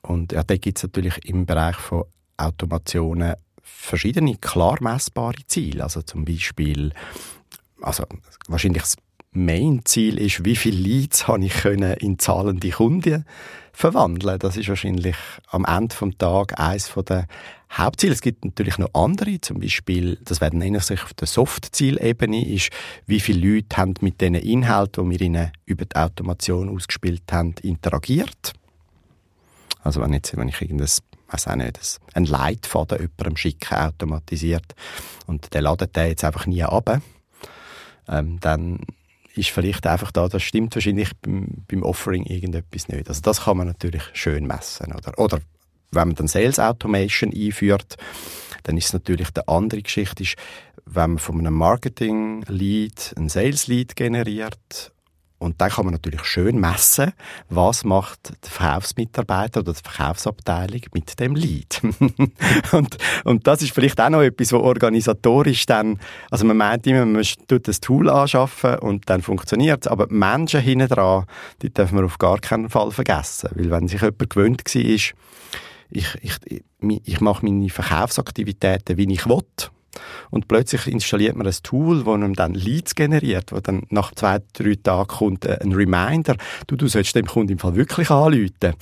Und 0.02 0.32
ja, 0.32 0.42
da 0.42 0.56
gibt 0.56 0.78
es 0.78 0.82
natürlich 0.82 1.24
im 1.24 1.46
Bereich 1.46 1.76
von 1.76 2.02
Automationen 2.36 3.34
verschiedene 3.62 4.36
klar 4.38 4.78
messbare 4.80 5.46
Ziele. 5.46 5.84
Also 5.84 6.02
zum 6.02 6.24
Beispiel, 6.24 6.92
also 7.80 8.06
wahrscheinlich 8.48 8.82
das 8.82 8.96
Main-Ziel 9.34 10.18
ist, 10.18 10.44
wie 10.44 10.56
viele 10.56 10.78
Leads 10.78 11.28
habe 11.28 11.44
ich 11.44 11.52
können 11.52 11.94
in 11.94 12.18
zahlende 12.18 12.70
Kunden 12.70 13.24
verwandeln. 13.72 14.38
Das 14.38 14.56
ist 14.56 14.68
wahrscheinlich 14.68 15.16
am 15.48 15.64
Ende 15.64 15.94
vom 15.94 16.16
Tag 16.16 16.58
eines 16.58 16.92
der 16.94 17.26
Hauptziele. 17.72 18.12
Es 18.12 18.20
gibt 18.20 18.44
natürlich 18.44 18.78
noch 18.78 18.94
andere, 18.94 19.40
zum 19.40 19.58
Beispiel, 19.58 20.18
das 20.24 20.40
werden 20.40 20.62
eher 20.62 20.80
sich 20.80 21.02
auf 21.02 21.14
der 21.14 21.26
Soft-Zielebene, 21.26 22.48
ist, 22.48 22.70
wie 23.06 23.18
viele 23.18 23.54
Leute 23.54 23.76
haben 23.76 23.94
mit 24.00 24.20
den 24.20 24.34
Inhalten, 24.34 25.10
die 25.10 25.18
wir 25.18 25.26
ihnen 25.26 25.52
über 25.66 25.84
die 25.84 25.96
Automation 25.96 26.68
ausgespielt 26.68 27.24
haben, 27.32 27.56
interagiert. 27.62 28.52
Also 29.82 30.00
wenn, 30.00 30.12
jetzt, 30.12 30.36
wenn 30.36 30.48
ich 30.48 30.62
irgendein 30.62 30.88
weiß 31.28 31.48
auch 31.48 31.56
nicht, 31.56 32.00
einen 32.12 32.26
Leitfaden 32.26 32.98
jemandem 32.98 33.36
schicke, 33.36 33.80
automatisiert, 33.80 34.74
und 35.26 35.52
der 35.52 35.62
ladet 35.62 35.96
den 35.96 36.08
jetzt 36.08 36.22
einfach 36.22 36.46
nie 36.46 36.62
ab, 36.62 37.00
ähm, 38.08 38.38
dann 38.40 38.78
ist 39.34 39.50
vielleicht 39.50 39.86
einfach 39.86 40.12
da, 40.12 40.28
das 40.28 40.42
stimmt 40.42 40.74
wahrscheinlich 40.74 41.10
beim, 41.20 41.64
beim 41.68 41.82
Offering 41.82 42.24
irgendetwas 42.24 42.88
nicht. 42.88 43.08
Also 43.08 43.20
das 43.20 43.44
kann 43.44 43.56
man 43.56 43.66
natürlich 43.66 44.02
schön 44.12 44.46
messen. 44.46 44.92
Oder, 44.92 45.18
oder 45.18 45.40
wenn 45.90 46.08
man 46.08 46.14
dann 46.14 46.28
Sales 46.28 46.58
Automation 46.58 47.32
einführt, 47.32 47.96
dann 48.64 48.76
ist 48.76 48.86
es 48.86 48.92
natürlich 48.92 49.28
eine 49.34 49.48
andere 49.48 49.82
Geschichte, 49.82 50.22
ist, 50.22 50.36
wenn 50.86 51.12
man 51.12 51.18
von 51.18 51.38
einem 51.38 51.54
Marketing-Lead 51.54 53.14
ein 53.16 53.28
Sales-Lead 53.28 53.96
generiert 53.96 54.92
und 55.44 55.60
dann 55.60 55.70
kann 55.70 55.84
man 55.84 55.92
natürlich 55.92 56.24
schön 56.24 56.58
messen, 56.58 57.12
was 57.48 57.84
macht 57.84 58.30
der 58.44 58.50
Verkaufsmitarbeiter 58.50 59.60
oder 59.60 59.72
die 59.72 59.80
Verkaufsabteilung 59.82 60.80
mit 60.92 61.20
dem 61.20 61.34
Lead. 61.34 61.80
und, 62.72 62.96
und 63.24 63.46
das 63.46 63.62
ist 63.62 63.72
vielleicht 63.72 64.00
auch 64.00 64.08
noch 64.08 64.22
etwas, 64.22 64.52
wo 64.52 64.58
organisatorisch 64.58 65.66
dann, 65.66 66.00
also 66.30 66.44
man 66.46 66.56
meint 66.56 66.86
immer, 66.86 67.04
man 67.04 67.24
tut 67.46 67.68
das 67.68 67.80
Tool 67.80 68.08
anschaffen 68.08 68.78
und 68.78 69.08
dann 69.10 69.22
funktioniert 69.22 69.84
es, 69.84 69.92
aber 69.92 70.06
die 70.06 70.14
Menschen 70.14 70.60
hinten 70.60 70.88
dran, 70.88 71.26
die 71.62 71.72
dürfen 71.72 71.98
wir 71.98 72.04
auf 72.04 72.18
gar 72.18 72.38
keinen 72.38 72.70
Fall 72.70 72.90
vergessen, 72.90 73.50
weil 73.54 73.70
wenn 73.70 73.88
sich 73.88 74.00
jemand 74.00 74.30
gewöhnt 74.30 74.62
war, 74.64 74.80
ich, 74.80 75.14
ich, 75.90 76.38
ich 76.80 77.20
mache 77.20 77.44
meine 77.44 77.68
Verkaufsaktivitäten, 77.68 78.96
wie 78.96 79.12
ich 79.12 79.26
will, 79.26 79.44
und 80.30 80.48
plötzlich 80.48 80.86
installiert 80.86 81.36
man 81.36 81.46
ein 81.46 81.54
Tool, 81.62 82.06
wo 82.06 82.12
einem 82.12 82.34
dann 82.34 82.54
Leads 82.54 82.94
generiert, 82.94 83.52
wo 83.52 83.60
dann 83.60 83.82
nach 83.90 84.14
zwei, 84.14 84.40
drei 84.52 84.76
Tagen 84.82 85.08
kommt 85.08 85.46
ein 85.46 85.72
Reminder, 85.72 86.36
du, 86.66 86.76
du 86.76 86.86
sollst 86.88 87.14
dem 87.14 87.26
Kunden 87.26 87.52
im 87.52 87.58
Fall 87.58 87.74
wirklich 87.76 88.10
anrufen. 88.10 88.24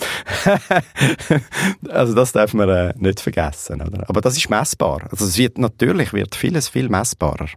also 1.88 2.14
das 2.14 2.32
darf 2.32 2.54
man 2.54 2.68
äh, 2.68 2.94
nicht 2.96 3.20
vergessen, 3.20 3.82
oder? 3.82 4.08
Aber 4.08 4.20
das 4.20 4.36
ist 4.36 4.50
messbar. 4.50 5.02
Also 5.10 5.24
es 5.24 5.38
wird, 5.38 5.58
natürlich 5.58 6.12
wird 6.12 6.34
vieles 6.34 6.68
viel 6.68 6.88
messbarer. 6.88 7.48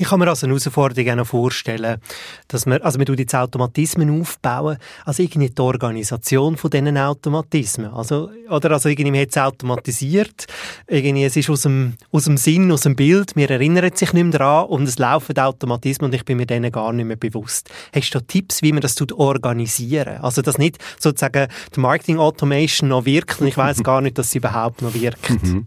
Ich 0.00 0.06
kann 0.06 0.20
mir 0.20 0.28
also 0.28 0.46
eine 0.46 0.52
Herausforderung 0.52 1.10
auch 1.10 1.16
noch 1.16 1.26
vorstellen, 1.26 2.00
dass 2.46 2.66
man, 2.66 2.80
also 2.82 2.98
man 2.98 3.06
tut 3.06 3.18
jetzt 3.18 3.34
Automatismen 3.34 4.20
aufbauen, 4.20 4.78
also 5.04 5.24
irgendwie 5.24 5.50
die 5.50 5.60
Organisation 5.60 6.56
von 6.56 6.70
diesen 6.70 6.96
Automatismen. 6.96 7.92
Also, 7.92 8.30
oder 8.48 8.70
also 8.70 8.88
irgendwie 8.88 9.10
man 9.10 9.22
hat 9.22 9.30
es 9.30 9.38
automatisiert, 9.38 10.46
irgendwie 10.86 11.24
es 11.24 11.36
ist 11.36 11.50
aus 11.50 11.62
dem, 11.62 11.94
aus 12.12 12.24
dem 12.24 12.36
Sinn, 12.36 12.70
aus 12.70 12.82
dem 12.82 12.94
Bild, 12.94 13.34
wir 13.34 13.50
erinnern 13.50 13.90
sich 13.92 14.12
nicht 14.12 14.22
mehr 14.22 14.38
daran 14.38 14.66
und 14.66 14.84
es 14.84 15.00
laufen 15.00 15.36
Automatismen 15.36 16.10
und 16.10 16.14
ich 16.14 16.24
bin 16.24 16.36
mir 16.36 16.46
denen 16.46 16.70
gar 16.70 16.92
nicht 16.92 17.06
mehr 17.06 17.16
bewusst. 17.16 17.68
Hast 17.92 18.14
du 18.14 18.20
da 18.20 18.24
Tipps, 18.24 18.62
wie 18.62 18.72
man 18.72 18.82
das 18.82 18.94
tut 18.94 19.10
organisieren? 19.10 20.18
Also, 20.18 20.42
dass 20.42 20.58
nicht 20.58 20.78
sozusagen 21.00 21.48
die 21.74 21.80
Marketing 21.80 22.18
Automation 22.20 22.88
noch 22.88 23.04
wirkt 23.04 23.40
und 23.40 23.48
ich 23.48 23.56
weiß 23.56 23.82
gar 23.82 24.00
nicht, 24.00 24.16
dass 24.16 24.30
sie 24.30 24.38
überhaupt 24.38 24.80
noch 24.80 24.94
wirkt. 24.94 25.42
Mhm. 25.42 25.66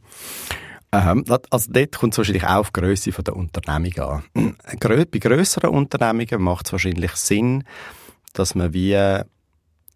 Ähm, 0.93 1.23
also 1.49 1.71
dort 1.71 1.97
kommt 1.97 2.13
es 2.13 2.17
wahrscheinlich 2.17 2.45
auch 2.45 2.57
auf 2.57 2.71
die 2.71 2.81
Grösse 2.81 3.11
der 3.11 3.35
Unternehmung 3.35 4.23
an. 4.33 4.55
Bei 4.79 5.19
grösseren 5.19 5.69
Unternehmungen 5.69 6.41
macht 6.41 6.65
es 6.65 6.71
wahrscheinlich 6.73 7.11
Sinn, 7.13 7.63
dass 8.33 8.55
man 8.55 8.73
wie 8.73 8.97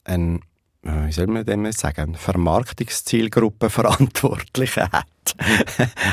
ein 0.06 0.42
wie 0.86 1.12
soll 1.12 1.28
man 1.28 1.44
dem 1.46 1.72
sagen, 1.72 2.14
Vermarktungszielgruppe 2.14 3.70
Verantwortliche 3.72 4.88
hat. 4.92 5.36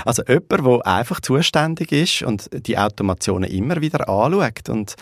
also 0.06 0.22
jemand, 0.26 0.50
der 0.50 0.86
einfach 0.86 1.20
zuständig 1.20 1.92
ist 1.92 2.22
und 2.22 2.48
die 2.66 2.78
Automationen 2.78 3.50
immer 3.50 3.82
wieder 3.82 4.08
anschaut 4.08 4.70
und, 4.70 4.94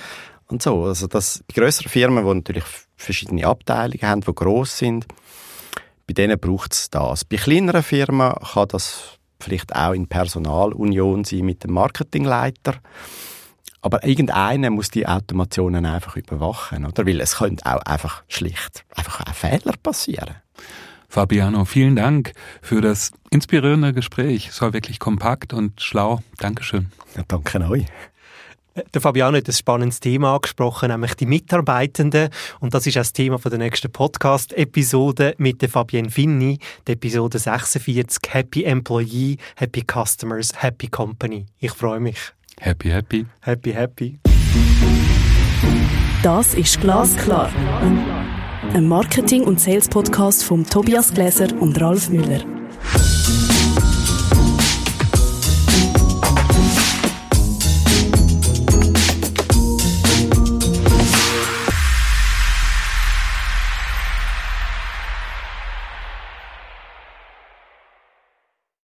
und 0.49 0.61
so. 0.61 0.85
Also 0.85 1.07
das, 1.07 1.45
bei 1.47 1.55
grösseren 1.55 1.89
Firmen, 1.89 2.25
die 2.25 2.35
natürlich 2.35 2.65
verschiedene 2.97 3.47
Abteilungen 3.47 4.03
haben, 4.03 4.21
die 4.23 4.35
gross 4.35 4.77
sind, 4.77 5.07
bei 6.09 6.15
denen 6.15 6.41
braucht 6.41 6.75
es 6.75 6.91
das. 6.91 7.25
Bei 7.25 7.37
kleineren 7.37 7.85
Firmen 7.85 8.35
kann 8.53 8.69
das 8.69 9.20
vielleicht 9.41 9.75
auch 9.75 9.93
in 9.93 10.07
Personalunion 10.07 11.25
sein 11.25 11.45
mit 11.45 11.65
dem 11.65 11.73
Marketingleiter. 11.73 12.75
Aber 13.83 14.05
irgendeiner 14.05 14.71
muss 14.71 14.91
die 14.91 15.07
Automationen 15.07 15.87
einfach 15.87 16.17
überwachen, 16.17 16.85
oder? 16.85 17.07
Weil 17.07 17.21
es 17.21 17.37
könnte 17.37 17.65
auch 17.65 17.81
einfach 17.83 18.23
schlicht 18.29 18.85
einfach 18.95 19.27
auch 19.27 19.35
Fehler 19.35 19.75
passieren. 19.83 20.37
Fabiano, 21.09 21.65
vielen 21.65 21.97
Dank 21.97 22.33
für 22.63 22.81
das 22.81 23.13
inspirierende 23.31 23.93
Gespräch. 23.93 24.49
Es 24.49 24.63
war 24.63 24.73
wirklich 24.73 25.01
kompakt 25.01 25.53
und 25.53 25.81
schlau. 25.81 26.21
Dankeschön. 26.39 26.93
Ja, 27.17 27.25
danke 27.27 27.69
euch. 27.69 27.87
Der 28.95 29.01
Fabiano 29.01 29.37
hat 29.37 29.49
ein 29.49 29.53
spannendes 29.53 30.01
Thema 30.01 30.35
angesprochen, 30.35 30.91
nämlich 30.91 31.15
die 31.15 31.27
Mitarbeitenden. 31.27 32.31
Und 32.61 32.75
das 32.75 32.87
ist 32.87 32.97
auch 32.97 33.01
das 33.01 33.13
Thema 33.13 33.39
der 33.39 33.59
nächsten 33.59 33.91
Podcast-Episode 33.91 35.35
mit 35.39 35.63
der 35.63 35.69
Fabienne 35.69 36.11
Finni, 36.11 36.59
der 36.87 36.95
Episode 36.95 37.39
46, 37.39 38.19
Happy 38.29 38.65
Employee, 38.65 39.37
Happy 39.57 39.83
Customers, 39.83 40.63
Happy 40.63 40.89
Company. 40.89 41.47
Ich 41.59 41.73
freue 41.73 42.01
mich. 42.01 42.19
Happy, 42.59 42.91
happy. 42.91 43.27
Happy, 43.41 43.73
happy. 43.73 44.19
Das 46.23 46.55
ist 46.55 46.81
Glasklar. 46.81 47.51
Ein 48.75 48.87
Marketing- 48.87 49.45
und 49.45 49.59
Sales-Podcast 49.59 50.45
von 50.45 50.67
Tobias 50.67 51.13
Gläser 51.13 51.49
und 51.61 51.81
Ralf 51.81 52.11
Müller. 52.11 52.45